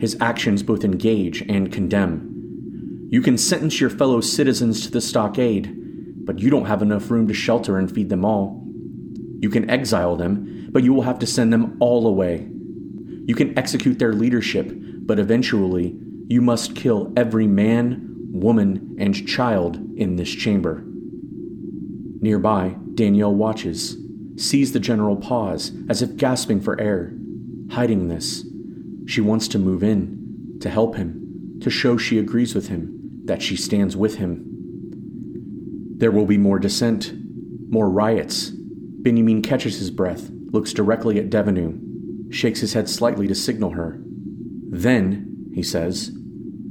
His 0.00 0.16
actions 0.20 0.62
both 0.62 0.84
engage 0.84 1.42
and 1.48 1.72
condemn. 1.72 3.08
You 3.10 3.22
can 3.22 3.38
sentence 3.38 3.80
your 3.80 3.90
fellow 3.90 4.20
citizens 4.20 4.84
to 4.84 4.90
the 4.90 5.00
stockade, 5.00 5.72
but 6.24 6.40
you 6.40 6.50
don't 6.50 6.66
have 6.66 6.82
enough 6.82 7.10
room 7.10 7.28
to 7.28 7.34
shelter 7.34 7.78
and 7.78 7.92
feed 7.92 8.08
them 8.08 8.24
all. 8.24 8.66
You 9.40 9.50
can 9.50 9.70
exile 9.70 10.16
them, 10.16 10.68
but 10.72 10.82
you 10.82 10.92
will 10.92 11.02
have 11.02 11.18
to 11.20 11.26
send 11.26 11.52
them 11.52 11.76
all 11.80 12.06
away. 12.06 12.48
You 13.26 13.34
can 13.34 13.56
execute 13.58 13.98
their 13.98 14.12
leadership, 14.12 14.72
but 14.74 15.18
eventually 15.18 15.96
you 16.32 16.40
must 16.40 16.74
kill 16.74 17.12
every 17.14 17.46
man, 17.46 18.08
woman, 18.32 18.96
and 18.98 19.28
child 19.28 19.76
in 19.98 20.16
this 20.16 20.30
chamber. 20.30 20.82
Nearby, 22.22 22.74
Danielle 22.94 23.34
watches 23.34 23.98
sees 24.38 24.72
the 24.72 24.80
general 24.80 25.16
pause, 25.16 25.72
as 25.90 26.00
if 26.00 26.16
gasping 26.16 26.58
for 26.58 26.80
air, 26.80 27.12
hiding 27.70 28.08
this. 28.08 28.46
She 29.06 29.20
wants 29.20 29.46
to 29.48 29.58
move 29.58 29.82
in, 29.82 30.56
to 30.62 30.70
help 30.70 30.96
him, 30.96 31.58
to 31.60 31.68
show 31.68 31.98
she 31.98 32.18
agrees 32.18 32.54
with 32.54 32.68
him, 32.68 33.20
that 33.26 33.42
she 33.42 33.54
stands 33.54 33.94
with 33.94 34.14
him. 34.14 34.46
There 35.98 36.10
will 36.10 36.24
be 36.24 36.38
more 36.38 36.58
dissent, 36.58 37.12
more 37.68 37.90
riots. 37.90 38.48
Benjamin 38.48 39.42
catches 39.42 39.78
his 39.78 39.90
breath, 39.90 40.30
looks 40.50 40.72
directly 40.72 41.18
at 41.18 41.28
Devenu, 41.28 42.32
shakes 42.32 42.60
his 42.60 42.72
head 42.72 42.88
slightly 42.88 43.28
to 43.28 43.34
signal 43.34 43.72
her. 43.72 44.00
Then, 44.70 45.50
he 45.52 45.62
says, 45.62 46.10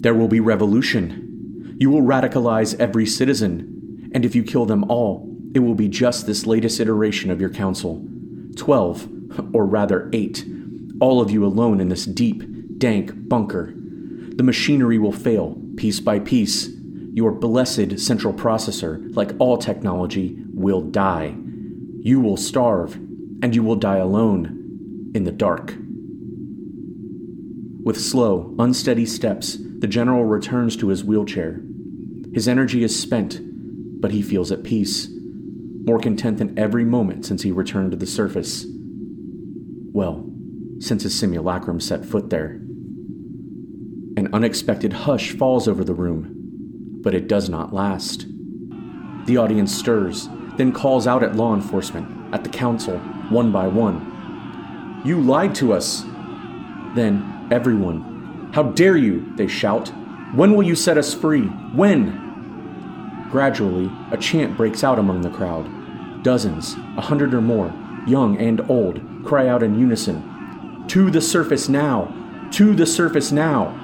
there 0.02 0.16
will 0.16 0.28
be 0.28 0.40
revolution. 0.40 1.78
You 1.80 1.90
will 1.90 2.02
radicalize 2.02 2.78
every 2.80 3.06
citizen, 3.06 4.10
and 4.14 4.26
if 4.26 4.36
you 4.36 4.44
kill 4.44 4.66
them 4.66 4.84
all, 4.86 5.28
it 5.56 5.60
will 5.60 5.76
be 5.76 5.88
just 5.88 6.26
this 6.26 6.46
latest 6.46 6.80
iteration 6.80 7.32
of 7.32 7.40
your 7.40 7.50
council. 7.50 8.06
Twelve, 8.56 9.08
or 9.54 9.66
rather 9.66 10.10
eight, 10.12 10.46
all 11.00 11.22
of 11.22 11.32
you 11.32 11.46
alone 11.46 11.80
in 11.80 11.90
this 11.90 12.06
deep, 12.06 12.44
dank 12.78 13.12
bunker. 13.30 13.74
The 13.76 14.44
machinery 14.44 14.98
will 14.98 15.12
fail, 15.12 15.62
piece 15.78 16.00
by 16.00 16.20
piece. 16.20 16.70
Your 17.14 17.32
blessed 17.32 18.00
central 18.00 18.34
processor, 18.34 19.16
like 19.16 19.34
all 19.40 19.58
technology, 19.58 20.38
will 20.54 20.82
die. 20.82 21.36
You 22.00 22.20
will 22.20 22.38
starve, 22.38 22.96
and 23.44 23.54
you 23.54 23.64
will 23.64 23.76
die 23.76 23.98
alone, 23.98 25.12
in 25.14 25.26
the 25.26 25.32
dark. 25.32 25.76
With 27.84 28.00
slow, 28.00 28.56
unsteady 28.60 29.06
steps, 29.06 29.58
the 29.82 29.88
general 29.88 30.26
returns 30.26 30.78
to 30.78 30.90
his 30.90 31.04
wheelchair. 31.04 31.60
His 32.34 32.48
energy 32.48 32.84
is 32.84 32.98
spent, 32.98 33.40
but 34.00 34.12
he 34.12 34.22
feels 34.22 34.52
at 34.52 34.64
peace. 34.64 35.10
more 35.84 36.00
content 36.00 36.38
than 36.38 36.60
every 36.60 36.86
moment 36.86 37.26
since 37.26 37.42
he 37.42 37.52
returned 37.52 37.90
to 37.90 37.98
the 37.98 38.06
surface. 38.06 38.68
Well, 39.92 40.30
since 40.78 41.02
his 41.02 41.18
simulacrum 41.18 41.80
set 41.80 42.06
foot 42.06 42.30
there. 42.30 42.62
An 44.16 44.30
unexpected 44.32 44.94
hush 44.94 45.32
falls 45.32 45.68
over 45.68 45.84
the 45.84 45.96
room, 45.96 47.00
but 47.02 47.16
it 47.16 47.28
does 47.28 47.50
not 47.50 47.74
last. 47.74 48.28
The 49.26 49.38
audience 49.38 49.76
stirs, 49.76 50.30
then 50.58 50.72
calls 50.72 51.08
out 51.08 51.24
at 51.24 51.36
law 51.36 51.56
enforcement, 51.56 52.32
at 52.32 52.44
the 52.44 52.52
council, 52.52 53.00
one 53.30 53.52
by 53.52 53.68
one. 53.68 55.02
You 55.04 55.20
lied 55.20 55.56
to 55.56 55.74
us! 55.74 56.04
Then, 56.94 57.48
everyone, 57.50 58.11
how 58.52 58.64
dare 58.64 58.98
you, 58.98 59.34
they 59.36 59.48
shout. 59.48 59.94
When 60.36 60.54
will 60.56 60.64
you 60.64 60.76
set 60.76 60.98
us 60.98 61.14
free? 61.14 61.44
When? 61.74 63.28
Gradually, 63.32 63.90
a 64.12 64.18
chant 64.18 64.58
breaks 64.58 64.84
out 64.84 65.00
among 65.00 65.22
the 65.22 65.30
crowd. 65.30 66.24
Dozens, 66.24 66.76
a 66.98 67.02
hundred 67.02 67.34
or 67.34 67.42
more, 67.42 67.74
young 68.06 68.38
and 68.38 68.62
old, 68.70 69.02
cry 69.26 69.48
out 69.48 69.64
in 69.64 69.80
unison 69.80 70.86
To 70.90 71.10
the 71.10 71.22
surface 71.22 71.70
now! 71.70 72.14
To 72.52 72.76
the 72.76 72.86
surface 72.86 73.32
now! 73.32 73.78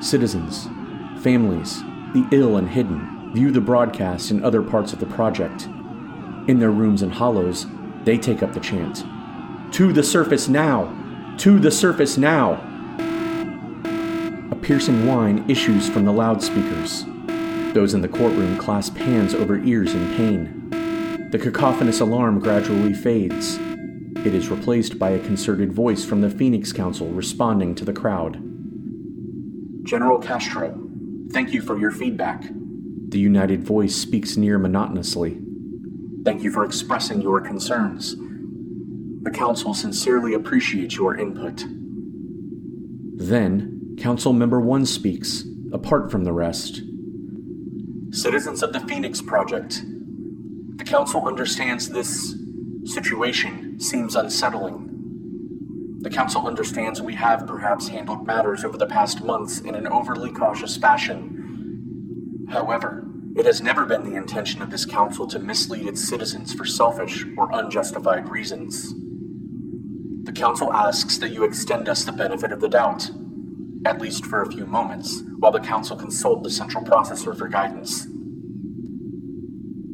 Citizens, 0.00 0.68
families, 1.22 1.82
the 2.12 2.26
ill 2.30 2.56
and 2.56 2.68
hidden, 2.68 3.32
view 3.32 3.50
the 3.50 3.60
broadcast 3.60 4.30
in 4.30 4.44
other 4.44 4.62
parts 4.62 4.92
of 4.92 5.00
the 5.00 5.06
project. 5.06 5.66
In 6.46 6.60
their 6.60 6.70
rooms 6.70 7.02
and 7.02 7.12
hollows, 7.12 7.66
they 8.04 8.16
take 8.18 8.42
up 8.42 8.52
the 8.52 8.60
chant 8.60 9.02
To 9.74 9.92
the 9.92 10.04
surface 10.04 10.48
now! 10.48 11.34
To 11.38 11.58
the 11.58 11.72
surface 11.72 12.16
now! 12.16 12.73
Piercing 14.64 15.06
whine 15.06 15.44
issues 15.50 15.90
from 15.90 16.06
the 16.06 16.12
loudspeakers. 16.12 17.04
Those 17.74 17.92
in 17.92 18.00
the 18.00 18.08
courtroom 18.08 18.56
clasp 18.56 18.96
hands 18.96 19.34
over 19.34 19.58
ears 19.58 19.92
in 19.92 20.14
pain. 20.16 21.28
The 21.30 21.38
cacophonous 21.38 22.00
alarm 22.00 22.40
gradually 22.40 22.94
fades. 22.94 23.58
It 24.24 24.34
is 24.34 24.48
replaced 24.48 24.98
by 24.98 25.10
a 25.10 25.18
concerted 25.18 25.70
voice 25.70 26.02
from 26.02 26.22
the 26.22 26.30
Phoenix 26.30 26.72
Council 26.72 27.08
responding 27.08 27.74
to 27.74 27.84
the 27.84 27.92
crowd. 27.92 28.40
General 29.82 30.18
Castro, 30.18 30.80
thank 31.32 31.52
you 31.52 31.60
for 31.60 31.78
your 31.78 31.90
feedback. 31.90 32.42
The 33.08 33.20
united 33.20 33.62
voice 33.62 33.94
speaks 33.94 34.38
near 34.38 34.58
monotonously. 34.58 35.42
Thank 36.24 36.42
you 36.42 36.50
for 36.50 36.64
expressing 36.64 37.20
your 37.20 37.42
concerns. 37.42 38.16
The 39.24 39.30
Council 39.30 39.74
sincerely 39.74 40.32
appreciates 40.32 40.96
your 40.96 41.18
input. 41.18 41.66
Then, 43.16 43.73
Council 43.98 44.32
Member 44.32 44.60
1 44.60 44.86
speaks, 44.86 45.44
apart 45.72 46.10
from 46.10 46.24
the 46.24 46.32
rest. 46.32 46.82
Citizens 48.10 48.62
of 48.62 48.72
the 48.72 48.80
Phoenix 48.80 49.22
Project, 49.22 49.82
the 50.76 50.84
Council 50.84 51.26
understands 51.26 51.88
this 51.88 52.34
situation 52.84 53.78
seems 53.78 54.16
unsettling. 54.16 56.00
The 56.00 56.10
Council 56.10 56.46
understands 56.46 57.00
we 57.00 57.14
have 57.14 57.46
perhaps 57.46 57.88
handled 57.88 58.26
matters 58.26 58.64
over 58.64 58.76
the 58.76 58.86
past 58.86 59.22
months 59.22 59.60
in 59.60 59.74
an 59.74 59.86
overly 59.86 60.32
cautious 60.32 60.76
fashion. 60.76 62.46
However, 62.50 63.06
it 63.36 63.46
has 63.46 63.62
never 63.62 63.86
been 63.86 64.04
the 64.04 64.16
intention 64.16 64.60
of 64.60 64.70
this 64.70 64.84
Council 64.84 65.26
to 65.28 65.38
mislead 65.38 65.86
its 65.86 66.06
citizens 66.06 66.52
for 66.52 66.64
selfish 66.64 67.24
or 67.36 67.48
unjustified 67.52 68.28
reasons. 68.28 68.92
The 70.24 70.32
Council 70.32 70.72
asks 70.72 71.18
that 71.18 71.32
you 71.32 71.44
extend 71.44 71.88
us 71.88 72.04
the 72.04 72.12
benefit 72.12 72.52
of 72.52 72.60
the 72.60 72.68
doubt, 72.68 73.10
at 73.84 74.00
least 74.00 74.24
for 74.26 74.42
a 74.42 74.50
few 74.50 74.66
moments, 74.66 75.22
while 75.38 75.52
the 75.52 75.60
Council 75.60 75.96
consult 75.96 76.42
the 76.42 76.50
central 76.50 76.82
processor 76.84 77.36
for 77.36 77.48
guidance. 77.48 78.06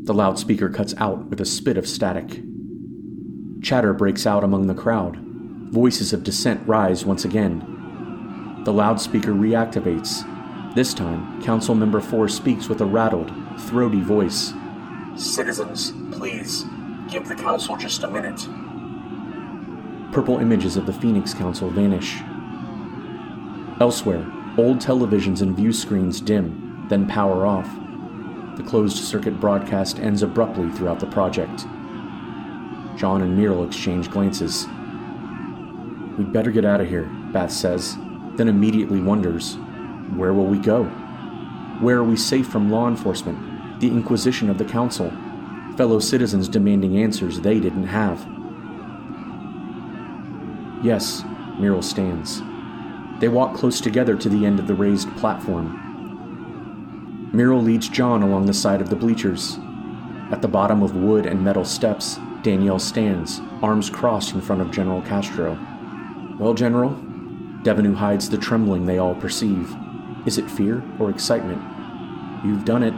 The 0.04 0.14
loudspeaker 0.14 0.68
cuts 0.70 0.94
out 0.96 1.26
with 1.26 1.40
a 1.40 1.44
spit 1.44 1.76
of 1.76 1.86
static. 1.86 2.42
Chatter 3.62 3.92
breaks 3.92 4.26
out 4.26 4.44
among 4.44 4.66
the 4.66 4.74
crowd. 4.74 5.18
Voices 5.70 6.12
of 6.12 6.24
dissent 6.24 6.66
rise 6.66 7.04
once 7.04 7.24
again. 7.24 8.62
The 8.64 8.72
loudspeaker 8.72 9.32
reactivates. 9.32 10.24
This 10.74 10.94
time, 10.94 11.42
Council 11.42 11.74
Member 11.74 12.00
4 12.00 12.28
speaks 12.28 12.68
with 12.68 12.80
a 12.80 12.84
rattled, 12.84 13.32
throaty 13.60 14.00
voice. 14.00 14.52
Citizens, 15.16 15.92
please, 16.12 16.64
give 17.10 17.28
the 17.28 17.34
Council 17.34 17.76
just 17.76 18.02
a 18.04 18.10
minute. 18.10 18.46
Purple 20.12 20.38
images 20.38 20.76
of 20.76 20.86
the 20.86 20.92
Phoenix 20.92 21.34
Council 21.34 21.70
vanish. 21.70 22.20
Elsewhere, 23.80 24.30
old 24.58 24.78
televisions 24.78 25.40
and 25.40 25.56
view 25.56 25.72
screens 25.72 26.20
dim, 26.20 26.86
then 26.90 27.06
power 27.06 27.46
off. 27.46 27.66
The 28.58 28.62
closed 28.62 28.98
circuit 28.98 29.40
broadcast 29.40 29.98
ends 29.98 30.22
abruptly 30.22 30.70
throughout 30.72 31.00
the 31.00 31.06
project. 31.06 31.64
John 32.98 33.22
and 33.22 33.34
Muriel 33.34 33.64
exchange 33.64 34.10
glances. 34.10 34.66
We'd 36.18 36.30
better 36.30 36.50
get 36.50 36.66
out 36.66 36.82
of 36.82 36.88
here, 36.90 37.04
Bath 37.32 37.52
says, 37.52 37.96
then 38.36 38.48
immediately 38.48 39.00
wonders 39.00 39.56
where 40.14 40.34
will 40.34 40.46
we 40.46 40.58
go? 40.58 40.84
Where 41.80 41.96
are 41.98 42.04
we 42.04 42.16
safe 42.16 42.48
from 42.48 42.70
law 42.70 42.86
enforcement, 42.86 43.80
the 43.80 43.88
inquisition 43.88 44.50
of 44.50 44.58
the 44.58 44.64
council, 44.66 45.10
fellow 45.76 46.00
citizens 46.00 46.48
demanding 46.48 46.98
answers 46.98 47.40
they 47.40 47.60
didn't 47.60 47.86
have? 47.86 48.18
Yes, 50.84 51.22
Muriel 51.58 51.80
stands. 51.80 52.42
They 53.20 53.28
walk 53.28 53.54
close 53.54 53.80
together 53.80 54.16
to 54.16 54.28
the 54.28 54.46
end 54.46 54.58
of 54.58 54.66
the 54.66 54.74
raised 54.74 55.14
platform. 55.18 57.30
Muriel 57.32 57.62
leads 57.62 57.88
John 57.88 58.22
along 58.22 58.46
the 58.46 58.54
side 58.54 58.80
of 58.80 58.88
the 58.88 58.96
bleachers. 58.96 59.58
At 60.32 60.42
the 60.42 60.48
bottom 60.48 60.82
of 60.82 60.96
wood 60.96 61.26
and 61.26 61.44
metal 61.44 61.64
steps, 61.64 62.18
Danielle 62.42 62.78
stands, 62.78 63.40
arms 63.62 63.90
crossed 63.90 64.34
in 64.34 64.40
front 64.40 64.62
of 64.62 64.70
General 64.70 65.02
Castro. 65.02 65.58
Well, 66.38 66.54
General? 66.54 66.90
Devenu 67.62 67.94
hides 67.94 68.30
the 68.30 68.38
trembling 68.38 68.86
they 68.86 68.96
all 68.96 69.14
perceive. 69.14 69.76
Is 70.24 70.38
it 70.38 70.50
fear 70.50 70.82
or 70.98 71.10
excitement? 71.10 71.60
You've 72.42 72.64
done 72.64 72.82
it. 72.82 72.94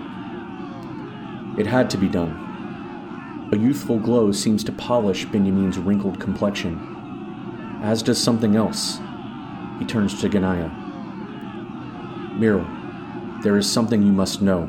It 1.59 1.67
had 1.67 1.91
to 1.91 1.99
be 1.99 2.09
done. 2.09 3.49
A 3.53 3.57
youthful 3.57 3.99
glow 3.99 4.31
seems 4.31 4.63
to 4.65 4.73
polish 4.73 5.27
Benjamin's 5.27 5.79
wrinkled 5.79 6.21
complexion, 6.21 7.81
as 7.83 8.05
does 8.05 8.23
something 8.23 8.55
else. 8.55 9.01
He 9.83 9.89
turns 9.89 10.21
to 10.21 10.29
Ganaya. 10.29 10.71
Muriel, 12.39 12.65
there 13.43 13.57
is 13.57 13.69
something 13.69 14.01
you 14.01 14.13
must 14.13 14.41
know. 14.41 14.67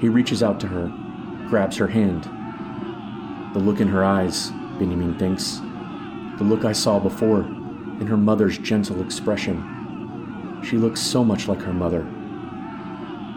He 0.00 0.08
reaches 0.08 0.44
out 0.44 0.60
to 0.60 0.68
her, 0.68 0.86
grabs 1.48 1.76
her 1.78 1.88
hand. 1.88 2.22
The 3.52 3.58
look 3.58 3.80
in 3.80 3.88
her 3.88 4.04
eyes, 4.04 4.50
Benjamin 4.78 5.18
thinks. 5.18 5.60
The 6.38 6.44
look 6.44 6.64
I 6.64 6.70
saw 6.70 7.00
before, 7.00 7.40
in 7.40 8.06
her 8.06 8.16
mother's 8.16 8.58
gentle 8.58 9.02
expression. 9.02 10.60
She 10.64 10.78
looks 10.78 11.00
so 11.00 11.24
much 11.24 11.48
like 11.48 11.62
her 11.62 11.72
mother. 11.72 12.06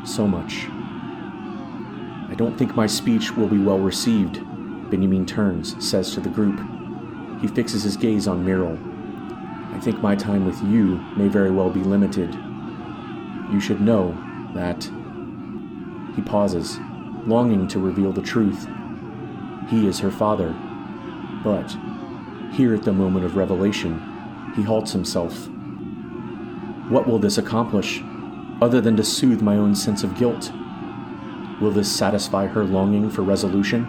So 0.06 0.28
much. 0.28 0.68
I 2.30 2.36
don't 2.38 2.56
think 2.60 2.76
my 2.76 2.86
speech 2.86 3.36
will 3.36 3.48
be 3.48 3.58
well 3.58 3.80
received, 3.80 4.36
Benjamin 4.92 5.26
turns, 5.26 5.84
says 5.84 6.14
to 6.14 6.20
the 6.20 6.30
group. 6.30 6.62
He 7.42 7.48
fixes 7.48 7.82
his 7.82 7.98
gaze 7.98 8.28
on 8.28 8.46
Muriel. 8.46 8.78
I 9.76 9.80
think 9.80 10.02
my 10.02 10.16
time 10.16 10.46
with 10.46 10.62
you 10.64 11.00
may 11.16 11.28
very 11.28 11.52
well 11.52 11.70
be 11.70 11.82
limited 11.82 12.36
you 13.52 13.60
should 13.60 13.82
know 13.82 14.18
that. 14.54 14.84
He 16.16 16.22
pauses, 16.22 16.78
longing 17.26 17.68
to 17.70 17.80
reveal 17.80 18.12
the 18.12 18.22
truth. 18.22 18.68
He 19.70 19.88
is 19.88 20.00
her 20.00 20.12
father. 20.12 20.56
But, 21.44 21.76
here 22.54 22.74
at 22.74 22.84
the 22.84 22.94
moment 22.94 23.26
of 23.26 23.36
revelation, 23.36 24.02
he 24.56 24.64
halts 24.64 24.92
himself. 24.92 25.48
What 26.90 27.08
will 27.08 27.20
this 27.20 27.38
accomplish, 27.38 28.02
other 28.62 28.80
than 28.80 28.96
to 28.98 29.04
soothe 29.04 29.42
my 29.42 29.58
own 29.58 29.76
sense 29.76 30.04
of 30.04 30.18
guilt? 30.18 30.52
Will 31.62 31.72
this 31.72 31.94
satisfy 31.94 32.48
her 32.48 32.64
longing 32.64 33.10
for 33.10 33.22
resolution? 33.22 33.88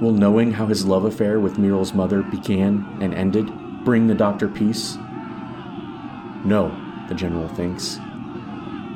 Will 0.00 0.12
knowing 0.12 0.52
how 0.52 0.66
his 0.66 0.86
love 0.86 1.04
affair 1.04 1.38
with 1.38 1.58
Muriel's 1.58 1.92
mother 1.92 2.22
began 2.22 2.98
and 3.00 3.14
ended 3.14 3.50
bring 3.84 4.06
the 4.06 4.14
doctor 4.14 4.48
peace? 4.48 4.96
No, 6.44 6.74
the 7.08 7.14
general 7.14 7.48
thinks. 7.48 7.98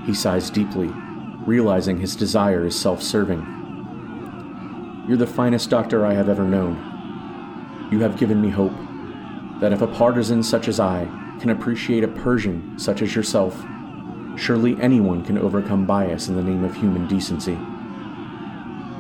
He 0.07 0.15
sighs 0.15 0.51
deeply, 0.51 0.91
realizing 1.47 1.99
his 1.99 2.17
desire 2.17 2.67
is 2.67 2.79
self 2.79 3.03
serving. 3.03 3.45
You're 5.09 5.19
the 5.19 5.27
finest 5.27 5.71
doctor 5.71 6.07
I 6.07 6.15
have 6.15 6.29
ever 6.29 6.45
known. 6.45 7.89
You 7.91 8.01
have 8.01 8.19
given 8.19 8.41
me 8.41 8.51
hope 8.51 8.73
that 9.61 9.73
if 9.73 9.83
a 9.83 9.87
partisan 9.87 10.43
such 10.43 10.69
as 10.69 10.81
I 10.81 11.05
can 11.41 11.51
appreciate 11.51 12.05
a 12.05 12.09
Persian 12.09 12.79
such 12.79 13.03
as 13.03 13.15
yourself, 13.15 13.63
surely 14.37 14.77
anyone 14.81 15.25
can 15.25 15.39
overcome 15.39 15.87
bias 15.87 16.29
in 16.29 16.37
the 16.37 16.43
name 16.43 16.65
of 16.65 16.75
human 16.75 17.07
decency. 17.07 17.59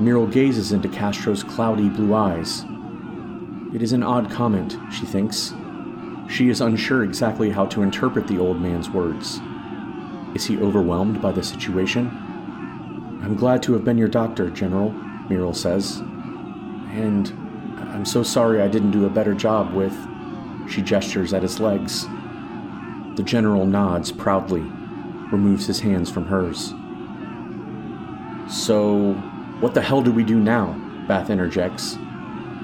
Muriel 0.00 0.26
gazes 0.26 0.72
into 0.72 0.88
Castro's 0.88 1.42
cloudy 1.42 1.88
blue 1.88 2.14
eyes. 2.14 2.64
It 3.74 3.82
is 3.82 3.92
an 3.92 4.02
odd 4.02 4.30
comment, 4.30 4.76
she 4.92 5.06
thinks. 5.06 5.54
She 6.28 6.48
is 6.48 6.60
unsure 6.60 7.04
exactly 7.04 7.50
how 7.50 7.66
to 7.66 7.82
interpret 7.82 8.26
the 8.26 8.38
old 8.38 8.60
man's 8.60 8.90
words. 8.90 9.40
Is 10.34 10.46
he 10.46 10.58
overwhelmed 10.58 11.22
by 11.22 11.32
the 11.32 11.42
situation? 11.42 12.08
I'm 13.22 13.36
glad 13.36 13.62
to 13.64 13.72
have 13.74 13.84
been 13.84 13.98
your 13.98 14.08
doctor, 14.08 14.50
General, 14.50 14.90
Muriel 15.28 15.54
says. 15.54 15.98
And 16.90 17.28
I'm 17.92 18.04
so 18.04 18.22
sorry 18.22 18.60
I 18.60 18.68
didn't 18.68 18.90
do 18.90 19.06
a 19.06 19.10
better 19.10 19.34
job 19.34 19.72
with. 19.72 19.96
She 20.68 20.82
gestures 20.82 21.32
at 21.32 21.42
his 21.42 21.60
legs. 21.60 22.06
The 23.16 23.22
general 23.24 23.66
nods 23.66 24.10
proudly, 24.10 24.62
removes 25.30 25.66
his 25.66 25.80
hands 25.80 26.10
from 26.10 26.26
hers. 26.26 26.74
So, 28.52 29.12
what 29.60 29.74
the 29.74 29.82
hell 29.82 30.02
do 30.02 30.12
we 30.12 30.24
do 30.24 30.40
now? 30.40 30.72
Bath 31.06 31.30
interjects. 31.30 31.96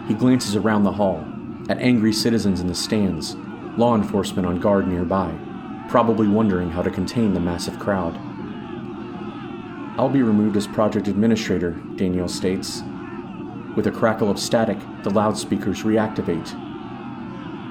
He 0.08 0.14
glances 0.14 0.56
around 0.56 0.82
the 0.82 0.92
hall, 0.92 1.24
at 1.68 1.78
angry 1.78 2.12
citizens 2.12 2.60
in 2.60 2.66
the 2.66 2.74
stands, 2.74 3.36
law 3.76 3.94
enforcement 3.94 4.46
on 4.46 4.60
guard 4.60 4.88
nearby, 4.88 5.34
probably 5.88 6.28
wondering 6.28 6.70
how 6.70 6.82
to 6.82 6.90
contain 6.90 7.34
the 7.34 7.40
massive 7.40 7.78
crowd. 7.78 8.18
I'll 9.98 10.08
be 10.08 10.22
removed 10.22 10.56
as 10.56 10.66
project 10.66 11.08
administrator, 11.08 11.72
Danielle 11.96 12.28
states. 12.28 12.82
With 13.76 13.86
a 13.86 13.92
crackle 13.92 14.30
of 14.30 14.38
static, 14.38 14.78
the 15.02 15.10
loudspeakers 15.10 15.82
reactivate. 15.82 16.48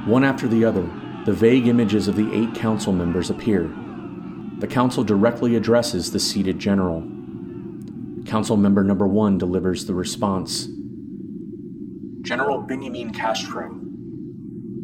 One 0.06 0.24
after 0.24 0.48
the 0.48 0.64
other, 0.64 0.90
the 1.26 1.34
vague 1.34 1.68
images 1.68 2.08
of 2.08 2.16
the 2.16 2.34
eight 2.34 2.56
council 2.56 2.94
members 2.94 3.30
appear. 3.30 3.70
The 4.60 4.68
council 4.68 5.04
directly 5.04 5.56
addresses 5.56 6.12
the 6.12 6.20
seated 6.20 6.60
general. 6.60 7.02
Council 8.26 8.58
member 8.58 8.84
number 8.84 9.08
one 9.08 9.38
delivers 9.38 9.86
the 9.86 9.94
response 9.94 10.68
General 12.22 12.62
Benjamin 12.62 13.12
Castro, 13.12 13.79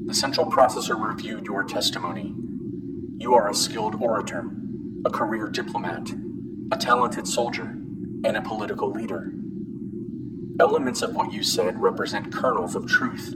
the 0.06 0.14
central 0.14 0.46
processor 0.46 1.04
reviewed 1.04 1.48
your 1.48 1.64
testimony. 1.64 2.36
You 3.18 3.34
are 3.34 3.50
a 3.50 3.56
skilled 3.56 3.96
orator, 3.96 4.46
a 5.04 5.10
career 5.10 5.50
diplomat, 5.50 6.12
a 6.72 6.78
talented 6.78 7.28
soldier, 7.28 7.76
and 8.24 8.38
a 8.38 8.42
political 8.42 8.92
leader. 8.92 9.32
Elements 10.60 11.02
of 11.02 11.16
what 11.16 11.34
you 11.34 11.42
said 11.42 11.82
represent 11.82 12.32
kernels 12.32 12.76
of 12.76 12.86
truth, 12.86 13.34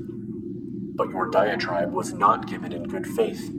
but 0.96 1.10
your 1.10 1.32
diatribe 1.32 1.92
was 1.92 2.14
not 2.14 2.48
given 2.48 2.72
in 2.72 2.84
good 2.84 3.08
faith. 3.08 3.52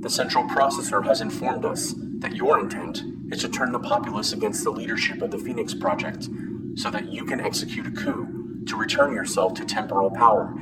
The 0.00 0.08
central 0.08 0.44
processor 0.44 1.04
has 1.04 1.20
informed 1.20 1.66
us 1.66 1.94
that 2.20 2.36
your 2.36 2.58
intent 2.58 3.02
is 3.30 3.42
to 3.42 3.50
turn 3.50 3.72
the 3.72 3.80
populace 3.80 4.32
against 4.32 4.64
the 4.64 4.70
leadership 4.70 5.20
of 5.20 5.30
the 5.30 5.38
Phoenix 5.38 5.74
Project 5.74 6.30
so 6.74 6.90
that 6.90 7.12
you 7.12 7.26
can 7.26 7.40
execute 7.40 7.86
a 7.86 7.90
coup 7.90 8.64
to 8.66 8.76
return 8.76 9.12
yourself 9.12 9.52
to 9.54 9.64
temporal 9.66 10.10
power 10.10 10.54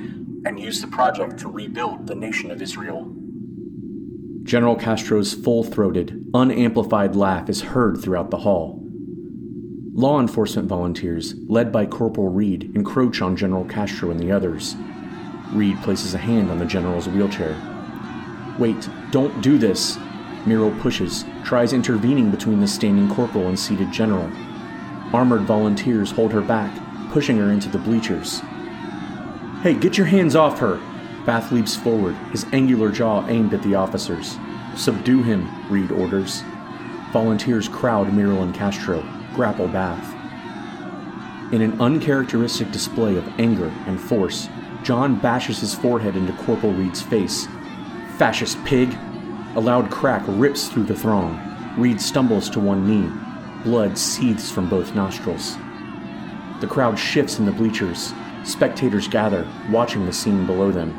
and 0.45 0.61
use 0.61 0.81
the 0.81 0.87
project 0.87 1.39
to 1.39 1.51
rebuild 1.51 2.07
the 2.07 2.15
nation 2.15 2.51
of 2.51 2.61
Israel. 2.61 3.11
General 4.43 4.77
Castro's 4.77 5.33
full 5.33 5.65
throated, 5.65 6.27
unamplified 6.35 7.17
laugh 7.17 7.49
is 7.49 7.63
heard 7.63 8.01
throughout 8.01 8.31
the 8.31 8.39
hall. 8.39 8.81
Law 9.95 10.21
enforcement 10.21 10.69
volunteers, 10.69 11.35
led 11.47 11.73
by 11.73 11.87
Corporal 11.87 12.29
Reed, 12.29 12.71
encroach 12.75 13.23
on 13.23 13.37
General 13.37 13.65
Castro 13.65 14.11
and 14.11 14.21
the 14.21 14.33
others. 14.33 14.77
Reed 15.53 15.81
places 15.83 16.15
a 16.15 16.19
hand 16.19 16.51
on 16.51 16.59
the 16.59 16.67
general's 16.67 17.09
wheelchair. 17.09 17.57
Wait, 18.59 18.89
don't 19.11 19.41
do 19.41 19.57
this! 19.57 19.97
Muriel 20.47 20.79
pushes, 20.81 21.25
tries 21.43 21.73
intervening 21.73 22.31
between 22.31 22.61
the 22.61 22.69
standing 22.69 23.09
corporal 23.15 23.49
and 23.49 23.59
seated 23.59 23.91
general. 23.91 24.31
Armored 25.15 25.43
volunteers 25.43 26.11
hold 26.11 26.33
her 26.33 26.43
back, 26.43 26.77
pushing 27.11 27.39
her 27.39 27.51
into 27.51 27.69
the 27.69 27.79
bleachers. 27.79 28.43
Hey, 29.65 29.73
get 29.73 29.97
your 29.97 30.07
hands 30.07 30.37
off 30.37 30.59
her! 30.59 30.79
Bath 31.25 31.51
leaps 31.51 31.75
forward, 31.75 32.15
his 32.33 32.45
angular 32.53 32.93
jaw 32.93 33.27
aimed 33.29 33.55
at 33.55 33.63
the 33.63 33.77
officers. 33.77 34.37
Subdue 34.77 35.23
him, 35.23 35.49
Reed 35.71 35.91
orders. 35.91 36.43
Volunteers 37.15 37.67
crowd 37.67 38.13
Muriel 38.13 38.43
and 38.43 38.55
Castro, 38.55 39.03
grapple 39.33 39.67
Bath. 39.67 40.05
In 41.51 41.63
an 41.63 41.81
uncharacteristic 41.81 42.73
display 42.73 43.17
of 43.17 43.27
anger 43.41 43.73
and 43.87 43.99
force, 43.99 44.51
John 44.83 45.19
bashes 45.19 45.61
his 45.61 45.75
forehead 45.75 46.15
into 46.15 46.35
Corporal 46.45 46.75
Reed's 46.75 47.01
face. 47.01 47.49
Fascist 48.19 48.63
pig! 48.67 48.95
A 49.57 49.61
loud 49.61 49.91
crack 49.91 50.25
rips 50.29 50.69
through 50.69 50.85
the 50.85 50.95
throng. 50.95 51.41
Reed 51.79 52.03
stumbles 52.03 52.51
to 52.51 52.61
one 52.61 52.87
knee. 52.87 53.11
Blood 53.65 53.97
seethes 53.97 54.51
from 54.51 54.69
both 54.69 54.95
nostrils. 54.95 55.57
The 56.61 56.67
crowd 56.67 56.99
shifts 56.99 57.39
in 57.39 57.47
the 57.47 57.53
bleachers, 57.53 58.13
Spectators 58.45 59.09
gather, 59.09 59.49
watching 59.71 60.05
the 60.05 60.13
scene 60.13 60.45
below 60.45 60.71
them. 60.71 60.93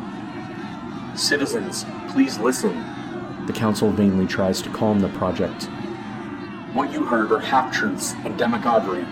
Citizens, 1.15 1.85
please 2.09 2.39
listen. 2.39 2.83
The 3.45 3.53
council 3.53 3.91
vainly 3.91 4.25
tries 4.25 4.61
to 4.63 4.69
calm 4.71 4.99
the 4.99 5.09
project. 5.09 5.69
What 6.73 6.91
you 6.91 7.05
heard 7.05 7.31
are 7.31 7.39
half 7.39 7.71
truths 7.71 8.13
and 8.25 8.37
demagoguery. 8.37 9.05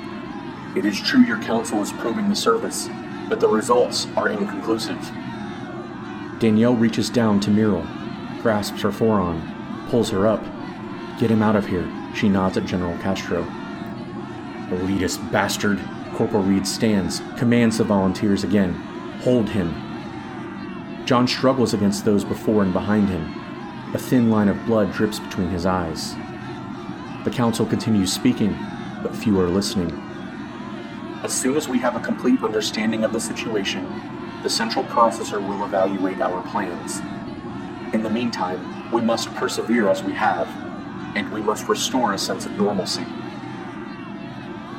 It 0.75 0.85
is 0.85 0.99
true 0.99 1.21
your 1.21 1.41
council 1.43 1.81
is 1.81 1.93
probing 1.93 2.27
the 2.27 2.35
service, 2.35 2.89
but 3.29 3.39
the 3.39 3.47
results 3.47 4.07
are 4.17 4.29
inconclusive. 4.29 4.99
Danielle 6.39 6.75
reaches 6.75 7.11
down 7.11 7.39
to 7.41 7.51
Muriel, 7.51 7.87
grasps 8.41 8.81
her 8.81 8.91
forearm, 8.91 9.87
pulls 9.89 10.09
her 10.09 10.27
up. 10.27 10.43
Get 11.19 11.29
him 11.29 11.43
out 11.43 11.55
of 11.55 11.67
here, 11.67 11.87
she 12.15 12.27
nods 12.27 12.57
at 12.57 12.65
General 12.65 12.97
Castro. 12.97 13.43
Elitist 14.69 15.31
bastard, 15.31 15.79
Corporal 16.15 16.43
Reed 16.43 16.67
stands, 16.67 17.21
commands 17.37 17.77
the 17.77 17.83
volunteers 17.83 18.43
again 18.43 18.73
Hold 19.23 19.49
him. 19.49 19.73
John 21.05 21.27
struggles 21.27 21.73
against 21.73 22.03
those 22.03 22.25
before 22.25 22.61
and 22.61 22.73
behind 22.73 23.09
him. 23.09 23.33
A 23.93 23.97
thin 23.97 24.29
line 24.29 24.49
of 24.49 24.65
blood 24.65 24.91
drips 24.91 25.19
between 25.19 25.49
his 25.49 25.65
eyes. 25.65 26.15
The 27.23 27.31
council 27.31 27.65
continues 27.65 28.11
speaking, 28.11 28.57
but 29.01 29.15
few 29.15 29.39
are 29.39 29.47
listening. 29.47 29.91
As 31.23 31.33
soon 31.33 31.55
as 31.55 31.69
we 31.69 31.79
have 31.79 31.95
a 31.95 32.01
complete 32.01 32.43
understanding 32.43 33.05
of 33.05 33.13
the 33.13 33.19
situation, 33.19 33.87
the 34.43 34.49
central 34.49 34.83
processor 34.83 35.39
will 35.39 35.63
evaluate 35.63 36.19
our 36.19 36.41
plans. 36.49 36.99
In 37.93 38.03
the 38.03 38.09
meantime, 38.09 38.91
we 38.91 39.01
must 39.01 39.33
persevere 39.35 39.87
as 39.87 40.03
we 40.03 40.11
have, 40.11 40.49
and 41.15 41.31
we 41.31 41.41
must 41.41 41.69
restore 41.69 42.13
a 42.13 42.17
sense 42.17 42.45
of 42.45 42.51
normalcy. 42.57 43.05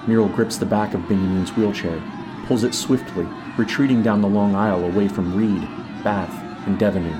Muriel 0.06 0.28
grips 0.28 0.58
the 0.58 0.66
back 0.66 0.94
of 0.94 1.08
Benjamin's 1.08 1.56
wheelchair, 1.56 2.02
pulls 2.46 2.64
it 2.64 2.74
swiftly, 2.74 3.26
retreating 3.56 4.02
down 4.02 4.20
the 4.20 4.28
long 4.28 4.54
aisle 4.54 4.84
away 4.84 5.08
from 5.08 5.34
Reed, 5.34 5.62
Bath, 6.02 6.32
and 6.66 6.78
Devenu. 6.78 7.14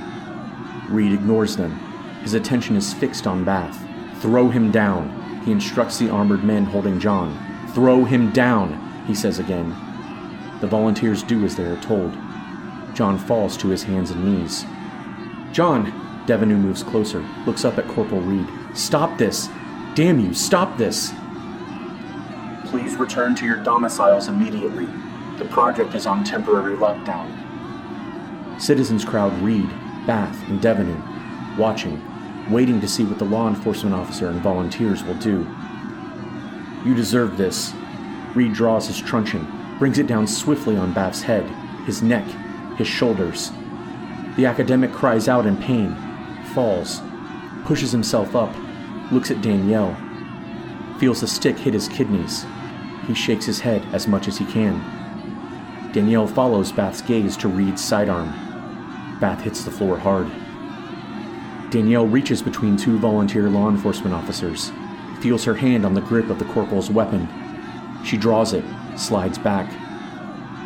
Reed 0.90 1.12
ignores 1.12 1.56
them. 1.56 1.72
His 2.22 2.34
attention 2.34 2.76
is 2.76 2.92
fixed 2.92 3.26
on 3.26 3.44
Bath. 3.44 3.78
Throw 4.20 4.48
him 4.48 4.70
down, 4.70 5.42
he 5.44 5.52
instructs 5.52 5.98
the 5.98 6.10
armored 6.10 6.44
men 6.44 6.64
holding 6.64 7.00
John. 7.00 7.38
Throw 7.74 8.04
him 8.04 8.30
down, 8.32 9.04
he 9.06 9.14
says 9.14 9.38
again. 9.38 9.70
The 10.60 10.66
volunteers 10.66 11.22
do 11.22 11.44
as 11.44 11.56
they 11.56 11.64
are 11.64 11.80
told. 11.80 12.16
John 12.94 13.18
falls 13.18 13.56
to 13.58 13.68
his 13.68 13.82
hands 13.82 14.10
and 14.10 14.24
knees. 14.24 14.64
John! 15.52 16.00
Devenu 16.26 16.58
moves 16.58 16.82
closer, 16.82 17.22
looks 17.44 17.66
up 17.66 17.76
at 17.76 17.86
Corporal 17.88 18.22
Reed. 18.22 18.46
Stop 18.74 19.18
this! 19.18 19.48
Damn 19.94 20.18
you, 20.18 20.32
stop 20.32 20.78
this! 20.78 21.12
Please 22.74 22.96
return 22.96 23.36
to 23.36 23.46
your 23.46 23.58
domiciles 23.58 24.26
immediately. 24.26 24.88
The 25.38 25.44
project 25.44 25.94
is 25.94 26.06
on 26.06 26.24
temporary 26.24 26.76
lockdown. 26.76 27.30
Citizens 28.60 29.04
crowd 29.04 29.32
Reed, 29.42 29.68
Bath, 30.08 30.36
and 30.48 30.60
Devenu, 30.60 31.56
watching, 31.56 32.02
waiting 32.50 32.80
to 32.80 32.88
see 32.88 33.04
what 33.04 33.20
the 33.20 33.24
law 33.24 33.46
enforcement 33.46 33.94
officer 33.94 34.28
and 34.28 34.40
volunteers 34.40 35.04
will 35.04 35.14
do. 35.14 35.46
You 36.84 36.96
deserve 36.96 37.36
this. 37.36 37.72
Reed 38.34 38.54
draws 38.54 38.88
his 38.88 39.00
truncheon, 39.00 39.46
brings 39.78 40.00
it 40.00 40.08
down 40.08 40.26
swiftly 40.26 40.76
on 40.76 40.92
Bath's 40.92 41.22
head, 41.22 41.48
his 41.86 42.02
neck, 42.02 42.26
his 42.76 42.88
shoulders. 42.88 43.52
The 44.34 44.46
academic 44.46 44.92
cries 44.92 45.28
out 45.28 45.46
in 45.46 45.56
pain, 45.58 45.96
falls, 46.52 47.00
pushes 47.66 47.92
himself 47.92 48.34
up, 48.34 48.52
looks 49.12 49.30
at 49.30 49.42
Danielle, 49.42 49.96
feels 50.98 51.20
the 51.20 51.28
stick 51.28 51.56
hit 51.56 51.74
his 51.74 51.86
kidneys, 51.86 52.44
he 53.06 53.14
shakes 53.14 53.46
his 53.46 53.60
head 53.60 53.84
as 53.92 54.08
much 54.08 54.28
as 54.28 54.38
he 54.38 54.44
can. 54.46 54.80
Danielle 55.92 56.26
follows 56.26 56.72
Bath's 56.72 57.02
gaze 57.02 57.36
to 57.36 57.48
Reed's 57.48 57.82
sidearm. 57.82 58.28
Bath 59.20 59.42
hits 59.42 59.62
the 59.62 59.70
floor 59.70 59.96
hard. 59.96 60.30
Danielle 61.70 62.06
reaches 62.06 62.42
between 62.42 62.76
two 62.76 62.98
volunteer 62.98 63.48
law 63.48 63.68
enforcement 63.68 64.14
officers, 64.14 64.72
feels 65.20 65.44
her 65.44 65.54
hand 65.54 65.86
on 65.86 65.94
the 65.94 66.00
grip 66.00 66.30
of 66.30 66.38
the 66.38 66.44
corporal's 66.46 66.90
weapon. 66.90 67.28
She 68.04 68.16
draws 68.16 68.52
it, 68.52 68.64
slides 68.96 69.38
back. 69.38 69.72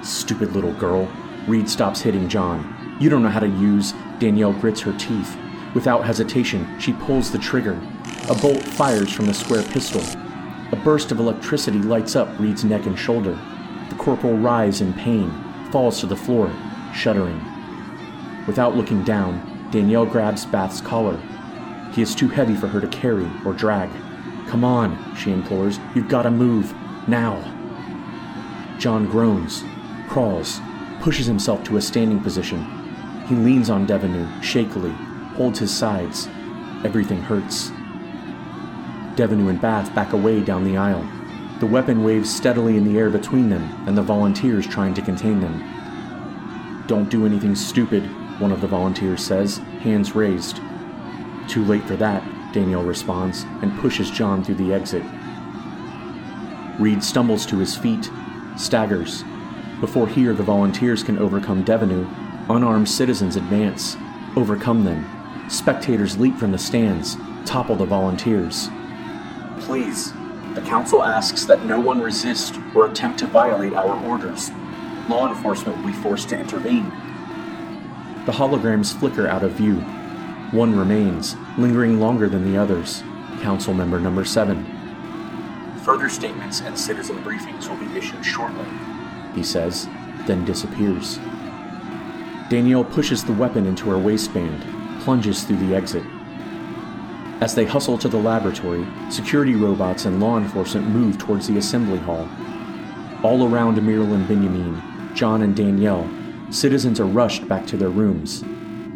Stupid 0.05 0.53
little 0.53 0.73
girl. 0.75 1.09
Reed 1.47 1.69
stops 1.69 2.01
hitting 2.01 2.29
John. 2.29 2.97
You 3.01 3.09
don't 3.09 3.23
know 3.23 3.29
how 3.29 3.41
to 3.41 3.49
use. 3.49 3.95
Danielle 4.19 4.53
grits 4.53 4.81
her 4.81 4.93
teeth. 4.99 5.37
Without 5.75 6.05
hesitation, 6.05 6.79
she 6.81 6.93
pulls 6.95 7.31
the 7.31 7.39
trigger. 7.39 7.81
A 8.29 8.35
bolt 8.35 8.63
fires 8.63 9.13
from 9.13 9.27
the 9.27 9.35
square 9.35 9.63
pistol, 9.63 10.03
a 10.73 10.77
burst 10.77 11.13
of 11.13 11.19
electricity 11.19 11.79
lights 11.79 12.17
up 12.17 12.29
Reed's 12.39 12.65
neck 12.65 12.87
and 12.87 12.99
shoulder. 12.99 13.39
The 13.89 13.97
corporal 13.97 14.37
writhes 14.37 14.81
in 14.81 14.93
pain, 14.95 15.33
falls 15.71 16.01
to 16.01 16.07
the 16.07 16.17
floor, 16.17 16.53
shuddering. 16.95 17.41
Without 18.47 18.77
looking 18.77 19.03
down, 19.05 19.69
Danielle 19.71 20.07
grabs 20.07 20.47
Bath's 20.47 20.81
collar. 20.81 21.21
He 21.93 22.03
is 22.03 22.15
too 22.15 22.29
heavy 22.29 22.55
for 22.55 22.69
her 22.69 22.81
to 22.81 22.89
carry 22.89 23.29
or 23.45 23.53
drag, 23.53 23.91
Come 24.49 24.65
on, 24.65 25.15
she 25.15 25.31
implores. 25.31 25.79
You've 25.95 26.09
got 26.09 26.23
to 26.23 26.31
move. 26.31 26.75
Now. 27.07 27.37
John 28.79 29.07
groans, 29.07 29.63
crawls, 30.09 30.61
pushes 31.01 31.27
himself 31.27 31.63
to 31.65 31.77
a 31.77 31.83
standing 31.83 32.21
position. 32.21 32.65
He 33.27 33.35
leans 33.35 33.69
on 33.69 33.87
Devenu, 33.87 34.43
shakily, 34.43 34.93
holds 35.37 35.59
his 35.59 35.77
sides. 35.77 36.29
Everything 36.83 37.21
hurts. 37.21 37.71
Devenu 39.19 39.51
and 39.51 39.61
Bath 39.61 39.93
back 39.97 40.13
away 40.13 40.41
down 40.41 40.63
the 40.63 40.77
aisle. 40.77 41.05
The 41.59 41.67
weapon 41.67 42.05
waves 42.05 42.33
steadily 42.33 42.77
in 42.77 42.85
the 42.85 42.97
air 42.97 43.11
between 43.11 43.51
them 43.51 43.65
and 43.89 43.99
the 43.99 44.03
volunteers 44.03 44.65
trying 44.65 44.95
to 44.95 45.03
contain 45.03 45.41
them. 45.41 46.85
Don't 46.87 47.11
do 47.11 47.27
anything 47.27 47.57
stupid, 47.57 48.05
one 48.41 48.53
of 48.53 48.61
the 48.61 48.69
volunteers 48.69 49.25
says, 49.25 49.59
hands 49.81 50.15
raised. 50.15 50.61
Too 51.49 51.65
late 51.65 51.83
for 51.83 51.97
that, 51.97 52.23
Danielle 52.53 52.85
responds 52.85 53.43
and 53.61 53.77
pushes 53.81 54.09
John 54.09 54.45
through 54.45 54.55
the 54.55 54.73
exit. 54.73 55.03
Reed 56.79 57.03
stumbles 57.03 57.45
to 57.47 57.59
his 57.59 57.77
feet, 57.77 58.09
staggers. 58.57 59.25
Before 59.81 60.07
here 60.07 60.33
the 60.33 60.45
volunteers 60.45 61.03
can 61.03 61.19
overcome 61.19 61.65
Devenu, 61.65 62.09
unarmed 62.49 62.89
citizens 62.89 63.35
advance, 63.35 63.97
overcome 64.37 64.85
them. 64.85 65.05
Spectators 65.51 66.19
leap 66.19 66.37
from 66.37 66.53
the 66.53 66.59
stands, 66.59 67.17
topple 67.45 67.75
the 67.75 67.85
volunteers. 67.85 68.71
Please, 69.69 70.15
the 70.55 70.63
Council 70.63 71.05
asks 71.05 71.45
that 71.45 71.67
no 71.67 71.79
one 71.79 72.01
resist 72.01 72.59
or 72.75 72.87
attempt 72.87 73.19
to 73.19 73.27
violate 73.27 73.75
our 73.75 74.03
orders. 74.07 74.51
Law 75.11 75.29
enforcement 75.29 75.77
will 75.77 75.89
be 75.89 75.93
forced 75.93 76.31
to 76.31 76.39
intervene. 76.39 76.89
The 78.25 78.33
holograms 78.33 78.99
flicker 78.99 79.29
out 79.29 79.43
of 79.43 79.53
view. 79.53 79.75
One 80.53 80.75
remains, 80.75 81.37
lingering 81.59 82.01
longer 82.01 82.31
than 82.31 82.51
the 82.51 82.57
others. 82.59 83.03
Council 83.43 83.75
member 83.75 84.01
number 84.01 84.25
seven. 84.25 84.65
Further 85.85 86.09
statements 86.09 86.63
and 86.63 86.77
citizen 86.79 87.23
briefings 87.23 87.69
will 87.69 87.77
be 87.77 87.95
issued 87.95 88.25
shortly, 88.25 88.65
he 89.35 89.43
says, 89.43 89.87
then 90.27 90.47
disappears. 90.47 91.19
Danielle 92.49 92.85
pushes 92.85 93.23
the 93.23 93.35
weapon 93.35 93.67
into 93.67 93.91
her 93.91 93.99
waistband, 93.99 94.65
plunges 95.03 95.45
through 95.45 95.59
the 95.59 95.77
exit. 95.77 96.05
As 97.41 97.55
they 97.55 97.65
hustle 97.65 97.97
to 97.99 98.09
the 98.09 98.17
laboratory, 98.17 98.85
security 99.11 99.55
robots 99.55 100.07
and 100.07 100.19
law 100.19 100.39
enforcement 100.39 100.89
move 100.89 101.19
towards 101.19 101.47
the 101.47 101.57
assembly 101.59 101.99
hall. 101.99 102.29
All 103.23 103.49
around 103.49 103.81
Muriel 103.81 104.13
and 104.13 104.27
Benjamin, 104.27 104.83
John 105.15 105.43
and 105.43 105.55
Danielle, 105.55 106.09
citizens 106.51 106.99
are 106.99 107.07
rushed 107.07 107.47
back 107.47 107.65
to 107.69 107.77
their 107.77 107.91
rooms. 107.91 108.45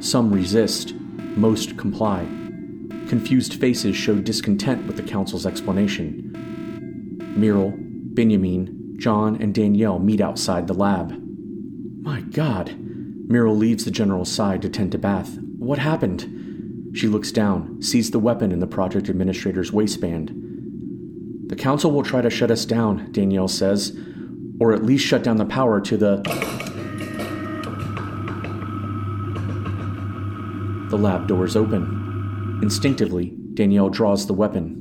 Some 0.00 0.32
resist, 0.32 0.94
most 1.36 1.76
comply. 1.76 2.24
Confused 3.08 3.60
faces 3.60 3.94
show 3.94 4.16
discontent 4.16 4.88
with 4.88 4.96
the 4.96 5.02
council's 5.04 5.46
explanation. 5.46 6.32
Muriel, 7.36 7.74
Benjamin, 7.76 8.96
John, 8.98 9.40
and 9.40 9.54
Danielle 9.54 10.00
meet 10.00 10.20
outside 10.20 10.66
the 10.66 10.74
lab. 10.74 11.16
My 12.02 12.22
God! 12.22 12.76
Muriel 13.28 13.56
leaves 13.56 13.84
the 13.84 13.92
general's 13.92 14.32
side 14.32 14.62
to 14.62 14.68
tend 14.68 14.90
to 14.92 14.98
Bath. 14.98 15.38
What 15.58 15.78
happened? 15.78 16.41
She 16.94 17.08
looks 17.08 17.32
down, 17.32 17.80
sees 17.80 18.10
the 18.10 18.18
weapon 18.18 18.52
in 18.52 18.60
the 18.60 18.66
project 18.66 19.08
administrator's 19.08 19.72
waistband. 19.72 20.30
The 21.48 21.56
council 21.56 21.90
will 21.90 22.02
try 22.02 22.20
to 22.20 22.30
shut 22.30 22.50
us 22.50 22.64
down, 22.64 23.10
Danielle 23.12 23.48
says, 23.48 23.96
or 24.60 24.72
at 24.72 24.84
least 24.84 25.06
shut 25.06 25.22
down 25.22 25.36
the 25.38 25.44
power 25.44 25.80
to 25.80 25.96
the. 25.96 26.16
The 30.90 30.98
lab 30.98 31.26
doors 31.26 31.56
open. 31.56 32.60
Instinctively, 32.62 33.34
Danielle 33.54 33.88
draws 33.88 34.26
the 34.26 34.34
weapon. 34.34 34.78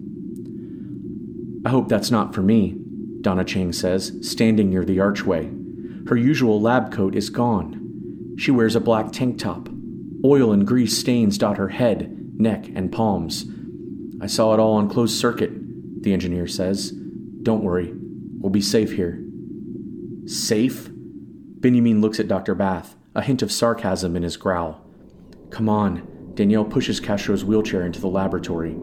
I 1.65 1.69
hope 1.69 1.87
that's 1.87 2.11
not 2.11 2.33
for 2.35 2.41
me, 2.41 2.77
Donna 3.21 3.45
Chang 3.45 3.71
says, 3.71 4.11
standing 4.21 4.69
near 4.69 4.83
the 4.83 4.99
archway. 4.99 5.49
Her 6.07 6.17
usual 6.17 6.59
lab 6.59 6.91
coat 6.91 7.15
is 7.15 7.29
gone. 7.29 8.35
She 8.37 8.51
wears 8.51 8.75
a 8.75 8.81
black 8.81 9.11
tank 9.11 9.39
top, 9.39 9.69
Oil 10.23 10.51
and 10.51 10.67
grease 10.67 10.97
stains 10.97 11.37
dot 11.37 11.57
her 11.57 11.69
head, 11.69 12.39
neck, 12.39 12.67
and 12.75 12.91
palms. 12.91 13.45
I 14.21 14.27
saw 14.27 14.53
it 14.53 14.59
all 14.59 14.73
on 14.73 14.89
closed 14.89 15.19
circuit, 15.19 15.51
the 16.03 16.13
engineer 16.13 16.47
says. 16.47 16.91
Don't 16.91 17.63
worry, 17.63 17.93
we'll 18.39 18.51
be 18.51 18.61
safe 18.61 18.91
here. 18.91 19.23
Safe? 20.25 20.89
Benjamin 20.93 22.01
looks 22.01 22.19
at 22.19 22.27
Dr. 22.27 22.53
Bath, 22.53 22.95
a 23.15 23.21
hint 23.21 23.41
of 23.41 23.51
sarcasm 23.51 24.15
in 24.15 24.23
his 24.23 24.37
growl. 24.37 24.85
Come 25.49 25.69
on, 25.69 26.31
Danielle 26.35 26.65
pushes 26.65 26.99
Castro's 26.99 27.43
wheelchair 27.43 27.83
into 27.85 27.99
the 27.99 28.07
laboratory. 28.07 28.77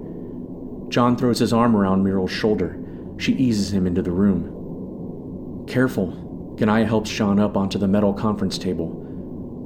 John 0.89 1.17
throws 1.17 1.39
his 1.39 1.53
arm 1.53 1.77
around 1.77 2.03
Muriel's 2.03 2.31
shoulder. 2.31 2.79
She 3.19 3.33
eases 3.35 3.73
him 3.73 3.87
into 3.87 4.03
the 4.03 4.11
room. 4.11 5.65
Careful. 5.67 6.57
Ganaya 6.57 6.87
helps 6.87 7.11
John 7.11 7.39
up 7.39 7.57
onto 7.57 7.79
the 7.79 7.89
metal 7.89 8.13
conference 8.13 8.59
table. 8.59 8.89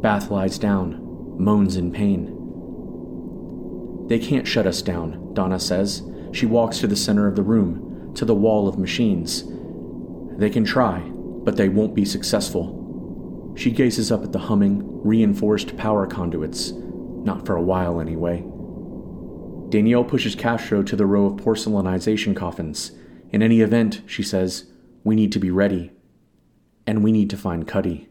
Bath 0.02 0.30
lies 0.30 0.58
down, 0.58 1.01
moans 1.38 1.76
in 1.76 1.92
pain. 1.92 2.38
They 4.08 4.18
can't 4.18 4.46
shut 4.46 4.66
us 4.66 4.82
down, 4.82 5.32
Donna 5.34 5.58
says. 5.58 6.02
She 6.32 6.46
walks 6.46 6.78
to 6.78 6.86
the 6.86 6.96
center 6.96 7.26
of 7.26 7.36
the 7.36 7.42
room, 7.42 8.12
to 8.14 8.24
the 8.24 8.34
wall 8.34 8.68
of 8.68 8.78
machines. 8.78 9.44
They 10.38 10.50
can 10.50 10.64
try, 10.64 11.00
but 11.00 11.56
they 11.56 11.68
won't 11.68 11.94
be 11.94 12.04
successful. 12.04 13.54
She 13.56 13.70
gazes 13.70 14.10
up 14.10 14.22
at 14.24 14.32
the 14.32 14.38
humming, 14.38 14.80
reinforced 15.02 15.76
power 15.76 16.06
conduits. 16.06 16.72
Not 16.72 17.46
for 17.46 17.56
a 17.56 17.62
while, 17.62 18.00
anyway. 18.00 18.44
Danielle 19.68 20.04
pushes 20.04 20.34
Castro 20.34 20.82
to 20.82 20.96
the 20.96 21.06
row 21.06 21.26
of 21.26 21.34
porcelainization 21.34 22.36
coffins. 22.36 22.92
In 23.30 23.42
any 23.42 23.60
event, 23.60 24.02
she 24.06 24.22
says, 24.22 24.70
we 25.04 25.14
need 25.14 25.32
to 25.32 25.38
be 25.38 25.50
ready. 25.50 25.92
And 26.86 27.02
we 27.02 27.12
need 27.12 27.30
to 27.30 27.36
find 27.36 27.66
Cuddy. 27.66 28.08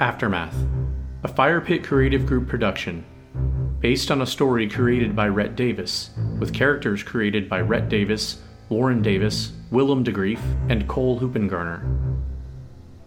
Aftermath, 0.00 0.56
a 1.24 1.28
Fire 1.28 1.60
Pit 1.60 1.84
Creative 1.84 2.24
Group 2.24 2.48
production, 2.48 3.04
based 3.80 4.10
on 4.10 4.22
a 4.22 4.26
story 4.26 4.66
created 4.66 5.14
by 5.14 5.28
Rhett 5.28 5.56
Davis, 5.56 6.08
with 6.38 6.54
characters 6.54 7.02
created 7.02 7.50
by 7.50 7.60
Rhett 7.60 7.90
Davis, 7.90 8.40
Warren 8.70 9.02
Davis, 9.02 9.52
Willem 9.70 10.02
DeGrief, 10.02 10.40
and 10.70 10.88
Cole 10.88 11.20
Hoopengarner. 11.20 11.82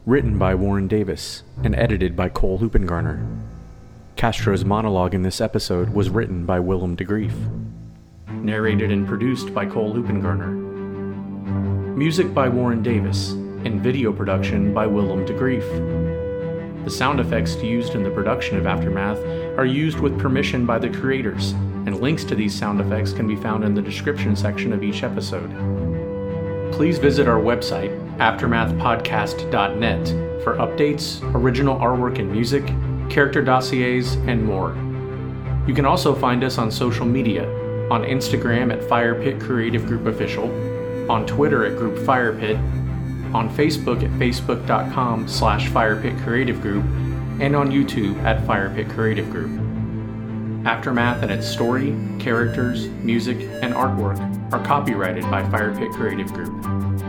Written 0.06 0.38
by 0.38 0.54
Warren 0.54 0.88
Davis 0.88 1.42
and 1.64 1.76
edited 1.76 2.16
by 2.16 2.30
Cole 2.30 2.60
Hoopengarner. 2.60 3.42
Castro's 4.16 4.64
monologue 4.64 5.16
in 5.16 5.24
this 5.24 5.42
episode 5.42 5.90
was 5.90 6.12
written 6.12 6.46
by 6.46 6.60
Willem 6.60 6.96
DeGrief. 6.96 7.34
Narrated 8.28 8.92
and 8.92 9.08
produced 9.08 9.52
by 9.52 9.66
Cole 9.66 9.96
Hoopengarner. 9.96 10.54
Music 11.98 12.32
by 12.36 12.48
Warren 12.48 12.84
Davis, 12.84 13.32
and 13.32 13.82
video 13.82 14.14
production 14.14 14.76
by 14.76 14.86
Willem 14.86 15.26
DeGrief. 15.26 16.13
The 16.84 16.90
sound 16.90 17.20
effects 17.20 17.56
used 17.56 17.96
in 17.96 18.04
the 18.04 18.12
production 18.12 18.58
of 18.58 18.66
Aftermath 18.66 19.20
are 19.58 19.66
used 19.66 20.00
with 20.00 20.20
permission 20.20 20.66
by 20.66 20.80
the 20.80 20.90
creators, 20.90 21.52
and 21.86 22.02
links 22.02 22.24
to 22.26 22.36
these 22.36 22.54
sound 22.54 22.82
effects 22.82 23.14
can 23.14 23.28
be 23.28 23.36
found 23.36 23.64
in 23.64 23.74
the 23.74 23.82
description 23.82 24.36
section 24.36 24.74
of 24.74 24.84
each 24.84 25.04
episode. 25.04 25.50
Please 26.74 26.98
visit 26.98 27.28
our 27.28 27.40
website, 27.40 27.98
aftermathpodcast.net, 28.18 30.08
for 30.44 30.56
updates, 30.56 31.22
original 31.34 31.78
artwork 31.80 32.20
and 32.20 32.32
music, 32.32 32.66
character 33.10 33.42
dossiers, 33.42 34.16
and 34.28 34.44
more. 34.44 34.74
You 35.68 35.74
can 35.74 35.86
also 35.86 36.14
find 36.14 36.44
us 36.44 36.58
on 36.58 36.70
social 36.70 37.06
media 37.06 37.48
on 37.90 38.04
Instagram 38.04 38.74
at 38.74 38.82
Firepit 38.82 39.40
Creative 39.40 39.86
Group 39.86 40.08
Official, 40.08 40.46
on 41.12 41.26
Twitter 41.26 41.66
at 41.66 41.78
Group 41.78 41.96
Firepit, 42.00 42.58
on 43.34 43.50
Facebook 43.56 44.04
at 44.04 44.12
facebook.com 44.12 45.28
slash 45.28 45.70
firepit 45.70 46.22
creative 46.24 46.62
group, 46.62 46.84
and 47.40 47.56
on 47.56 47.70
YouTube 47.70 48.22
at 48.24 48.46
Firepit 48.48 48.90
Creative 48.92 49.30
Group. 49.30 49.60
Aftermath 50.66 51.24
and 51.24 51.32
its 51.32 51.48
story, 51.48 51.96
characters, 52.20 52.88
music, 52.88 53.38
and 53.62 53.74
artwork 53.74 54.20
are 54.54 54.64
copyrighted 54.64 55.24
by 55.24 55.42
Firepit 55.44 55.92
Creative 55.94 56.32
Group. 56.32 57.03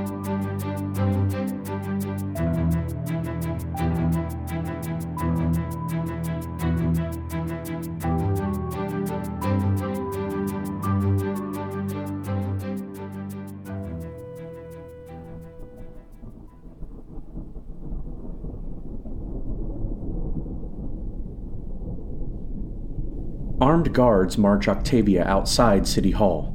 Guards 23.94 24.36
march 24.36 24.68
Octavia 24.68 25.24
outside 25.24 25.86
City 25.86 26.10
Hall. 26.10 26.54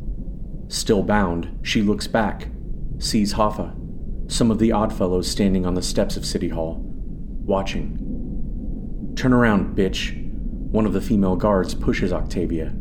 Still 0.67 1.01
bound, 1.01 1.57
she 1.63 1.81
looks 1.81 2.05
back, 2.05 2.49
sees 2.99 3.33
Hoffa, 3.33 3.73
some 4.31 4.51
of 4.51 4.59
the 4.59 4.71
Oddfellows 4.71 5.27
standing 5.27 5.65
on 5.65 5.73
the 5.73 5.81
steps 5.81 6.17
of 6.17 6.25
City 6.25 6.49
Hall, 6.49 6.79
watching. 6.83 9.13
Turn 9.15 9.33
around, 9.33 9.75
bitch. 9.75 10.15
One 10.71 10.85
of 10.85 10.93
the 10.93 11.01
female 11.01 11.35
guards 11.35 11.73
pushes 11.73 12.13
Octavia. 12.13 12.75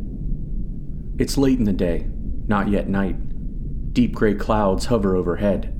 It's 1.17 1.37
late 1.37 1.57
in 1.57 1.65
the 1.65 1.73
day, 1.73 2.07
not 2.47 2.67
yet 2.67 2.87
night. 2.87 3.15
Deep 3.93 4.13
gray 4.13 4.35
clouds 4.35 4.85
hover 4.85 5.15
overhead. 5.15 5.75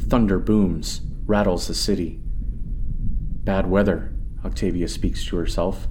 Thunder 0.00 0.40
booms, 0.40 1.02
rattles 1.24 1.68
the 1.68 1.74
city. 1.74 2.20
Bad 3.44 3.70
weather, 3.70 4.16
Octavia 4.44 4.88
speaks 4.88 5.24
to 5.26 5.36
herself. 5.36 5.86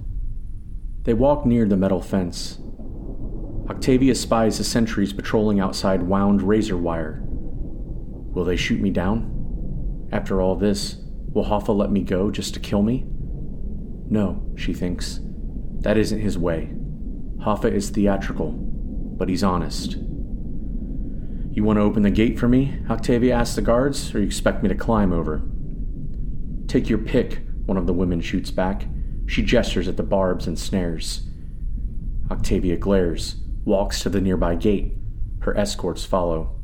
They 1.04 1.14
walk 1.14 1.44
near 1.44 1.66
the 1.66 1.76
metal 1.76 2.00
fence. 2.00 2.58
Octavia 3.68 4.14
spies 4.14 4.58
the 4.58 4.64
sentries 4.64 5.12
patrolling 5.12 5.58
outside 5.58 6.02
wound 6.02 6.42
razor 6.42 6.76
wire. 6.76 7.22
Will 7.24 8.44
they 8.44 8.56
shoot 8.56 8.80
me 8.80 8.90
down? 8.90 10.08
After 10.12 10.40
all 10.40 10.56
this, 10.56 10.96
will 11.32 11.44
Hoffa 11.44 11.76
let 11.76 11.90
me 11.90 12.02
go 12.02 12.30
just 12.30 12.54
to 12.54 12.60
kill 12.60 12.82
me? 12.82 13.04
No, 14.08 14.52
she 14.56 14.72
thinks. 14.72 15.20
That 15.80 15.96
isn't 15.96 16.20
his 16.20 16.38
way. 16.38 16.70
Hoffa 17.38 17.72
is 17.72 17.90
theatrical, 17.90 18.52
but 18.52 19.28
he's 19.28 19.42
honest. 19.42 19.96
You 21.54 21.64
want 21.64 21.78
to 21.78 21.82
open 21.82 22.02
the 22.02 22.10
gate 22.10 22.38
for 22.38 22.48
me? 22.48 22.78
Octavia 22.88 23.34
asks 23.34 23.56
the 23.56 23.62
guards, 23.62 24.14
or 24.14 24.20
you 24.20 24.26
expect 24.26 24.62
me 24.62 24.68
to 24.68 24.74
climb 24.74 25.12
over? 25.12 25.42
Take 26.68 26.88
your 26.88 26.98
pick, 26.98 27.40
one 27.66 27.76
of 27.76 27.86
the 27.86 27.92
women 27.92 28.20
shoots 28.20 28.50
back. 28.50 28.86
She 29.26 29.42
gestures 29.42 29.88
at 29.88 29.96
the 29.96 30.02
barbs 30.02 30.46
and 30.46 30.58
snares. 30.58 31.22
Octavia 32.30 32.76
glares, 32.76 33.36
walks 33.64 34.02
to 34.02 34.08
the 34.08 34.20
nearby 34.20 34.54
gate. 34.54 34.94
Her 35.40 35.56
escorts 35.56 36.04
follow. 36.04 36.56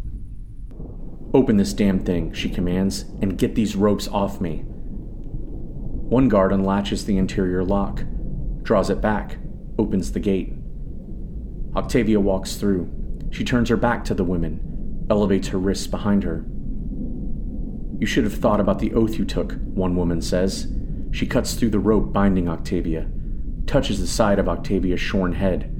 Open 1.35 1.57
this 1.57 1.75
damn 1.75 1.99
thing, 1.99 2.33
she 2.33 2.49
commands, 2.49 3.05
and 3.21 3.37
get 3.37 3.55
these 3.55 3.77
ropes 3.77 4.09
off 4.09 4.41
me. 4.41 4.65
One 6.09 6.29
guard 6.29 6.53
unlatches 6.53 7.05
the 7.05 7.19
interior 7.19 7.63
lock, 7.63 8.03
draws 8.63 8.89
it 8.89 9.01
back, 9.01 9.37
opens 9.79 10.13
the 10.13 10.21
gate. 10.21 10.55
Octavia 11.77 12.19
walks 12.19 12.57
through. 12.57 12.91
She 13.31 13.45
turns 13.45 13.69
her 13.69 13.77
back 13.77 14.05
to 14.07 14.15
the 14.15 14.25
women, 14.25 15.07
elevates 15.11 15.49
her 15.49 15.59
wrists 15.59 15.87
behind 15.87 16.25
her. 16.25 16.47
You 17.99 18.07
should 18.07 18.25
have 18.25 18.35
thought 18.35 18.61
about 18.61 18.79
the 18.79 18.95
oath 18.95 19.19
you 19.19 19.27
took, 19.27 19.53
one 19.75 19.97
woman 19.97 20.23
says. 20.23 20.67
She 21.11 21.27
cuts 21.27 21.55
through 21.55 21.71
the 21.71 21.79
rope 21.79 22.13
binding 22.13 22.49
Octavia, 22.49 23.11
touches 23.67 24.01
the 24.01 24.07
side 24.07 24.39
of 24.39 24.49
Octavia's 24.49 25.01
shorn 25.01 25.33
head, 25.33 25.75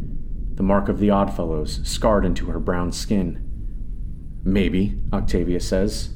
the 0.55 0.63
mark 0.63 0.89
of 0.89 0.99
the 0.99 1.11
Oddfellows 1.11 1.81
scarred 1.85 2.25
into 2.25 2.47
her 2.47 2.59
brown 2.59 2.91
skin. 2.93 3.45
Maybe, 4.45 4.99
Octavia 5.13 5.61
says. 5.61 6.15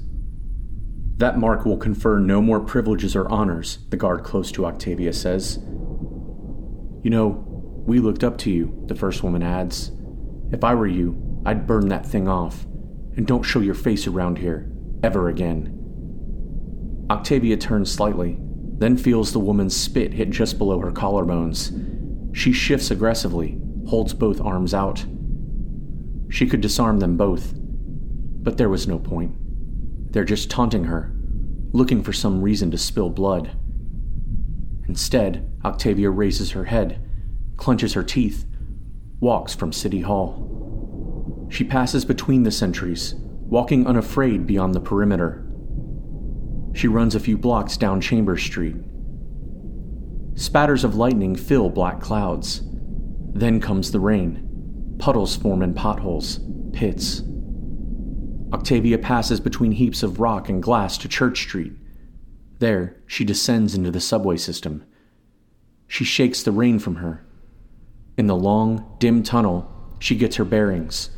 That 1.18 1.38
mark 1.38 1.64
will 1.64 1.76
confer 1.76 2.18
no 2.18 2.42
more 2.42 2.58
privileges 2.58 3.14
or 3.14 3.28
honors, 3.30 3.78
the 3.90 3.96
guard 3.96 4.24
close 4.24 4.50
to 4.52 4.66
Octavia 4.66 5.12
says. 5.12 5.58
You 7.02 7.10
know, 7.10 7.44
we 7.86 8.00
looked 8.00 8.24
up 8.24 8.38
to 8.38 8.50
you, 8.50 8.82
the 8.86 8.94
first 8.94 9.22
woman 9.22 9.42
adds. 9.42 9.92
If 10.50 10.64
I 10.64 10.74
were 10.74 10.86
you, 10.86 11.40
I'd 11.44 11.66
burn 11.66 11.88
that 11.88 12.06
thing 12.06 12.28
off. 12.28 12.64
And 13.16 13.26
don't 13.26 13.42
show 13.42 13.60
your 13.60 13.74
face 13.74 14.06
around 14.06 14.38
here, 14.38 14.72
ever 15.02 15.28
again. 15.28 15.78
Octavia 17.10 17.56
turns 17.56 17.92
slightly, 17.92 18.38
then 18.82 18.96
feels 18.96 19.32
the 19.32 19.38
woman's 19.38 19.76
spit 19.76 20.12
hit 20.12 20.30
just 20.30 20.58
below 20.58 20.80
her 20.80 20.90
collarbones. 20.90 22.36
She 22.36 22.52
shifts 22.52 22.90
aggressively, 22.90 23.60
holds 23.86 24.12
both 24.12 24.40
arms 24.40 24.74
out. 24.74 25.04
She 26.28 26.46
could 26.46 26.60
disarm 26.60 26.98
them 26.98 27.16
both, 27.16 27.52
but 27.54 28.56
there 28.56 28.68
was 28.68 28.88
no 28.88 28.98
point. 28.98 29.36
They're 30.12 30.24
just 30.24 30.50
taunting 30.50 30.84
her, 30.84 31.14
looking 31.72 32.02
for 32.02 32.12
some 32.12 32.42
reason 32.42 32.72
to 32.72 32.78
spill 32.78 33.10
blood. 33.10 33.52
Instead, 34.88 35.48
Octavia 35.64 36.10
raises 36.10 36.50
her 36.50 36.64
head, 36.64 37.00
clenches 37.56 37.92
her 37.92 38.02
teeth, 38.02 38.46
walks 39.20 39.54
from 39.54 39.72
City 39.72 40.00
Hall. 40.00 41.46
She 41.50 41.62
passes 41.62 42.04
between 42.04 42.42
the 42.42 42.50
sentries, 42.50 43.14
walking 43.14 43.86
unafraid 43.86 44.46
beyond 44.46 44.74
the 44.74 44.80
perimeter. 44.80 45.41
She 46.74 46.88
runs 46.88 47.14
a 47.14 47.20
few 47.20 47.36
blocks 47.36 47.76
down 47.76 48.00
Chambers 48.00 48.42
Street. 48.42 48.76
Spatters 50.34 50.84
of 50.84 50.96
lightning 50.96 51.36
fill 51.36 51.68
black 51.68 52.00
clouds. 52.00 52.62
Then 53.34 53.60
comes 53.60 53.90
the 53.90 54.00
rain. 54.00 54.96
Puddles 54.98 55.36
form 55.36 55.62
in 55.62 55.74
potholes, 55.74 56.40
pits. 56.72 57.22
Octavia 58.52 58.98
passes 58.98 59.40
between 59.40 59.72
heaps 59.72 60.02
of 60.02 60.20
rock 60.20 60.48
and 60.48 60.62
glass 60.62 60.98
to 60.98 61.08
Church 61.08 61.40
Street. 61.40 61.72
There, 62.58 62.96
she 63.06 63.24
descends 63.24 63.74
into 63.74 63.90
the 63.90 64.00
subway 64.00 64.36
system. 64.36 64.84
She 65.86 66.04
shakes 66.04 66.42
the 66.42 66.52
rain 66.52 66.78
from 66.78 66.96
her. 66.96 67.26
In 68.16 68.26
the 68.26 68.36
long, 68.36 68.96
dim 68.98 69.22
tunnel, 69.22 69.70
she 69.98 70.16
gets 70.16 70.36
her 70.36 70.44
bearings, 70.44 71.10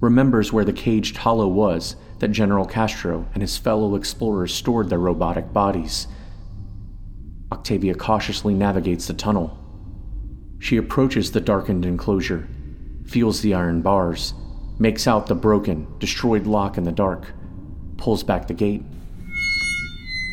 remembers 0.00 0.52
where 0.52 0.64
the 0.64 0.72
caged 0.72 1.18
hollow 1.18 1.48
was 1.48 1.96
that 2.20 2.28
General 2.28 2.66
Castro 2.66 3.26
and 3.32 3.42
his 3.42 3.56
fellow 3.56 3.96
explorers 3.96 4.54
stored 4.54 4.88
their 4.88 4.98
robotic 4.98 5.52
bodies. 5.52 6.06
Octavia 7.50 7.94
cautiously 7.94 8.54
navigates 8.54 9.06
the 9.06 9.14
tunnel. 9.14 9.58
She 10.58 10.76
approaches 10.76 11.32
the 11.32 11.40
darkened 11.40 11.86
enclosure, 11.86 12.46
feels 13.06 13.40
the 13.40 13.54
iron 13.54 13.80
bars, 13.80 14.34
makes 14.78 15.06
out 15.06 15.26
the 15.26 15.34
broken, 15.34 15.86
destroyed 15.98 16.46
lock 16.46 16.76
in 16.76 16.84
the 16.84 16.92
dark, 16.92 17.32
pulls 17.96 18.22
back 18.22 18.46
the 18.46 18.54
gate. 18.54 18.82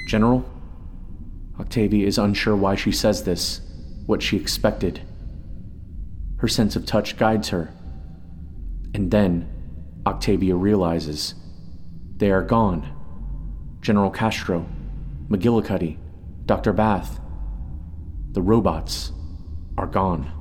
General? 0.07 0.45
Octavia 1.59 2.05
is 2.05 2.17
unsure 2.17 2.55
why 2.55 2.75
she 2.75 2.91
says 2.91 3.23
this, 3.23 3.61
what 4.05 4.21
she 4.21 4.35
expected. 4.35 5.01
Her 6.37 6.49
sense 6.49 6.75
of 6.75 6.85
touch 6.85 7.17
guides 7.17 7.49
her. 7.49 7.73
And 8.93 9.09
then, 9.09 9.49
Octavia 10.05 10.55
realizes 10.55 11.33
they 12.17 12.31
are 12.31 12.41
gone. 12.41 12.93
General 13.81 14.11
Castro, 14.11 14.67
McGillicuddy, 15.29 15.97
Dr. 16.45 16.73
Bath. 16.73 17.19
The 18.31 18.41
robots 18.41 19.11
are 19.77 19.87
gone. 19.87 20.36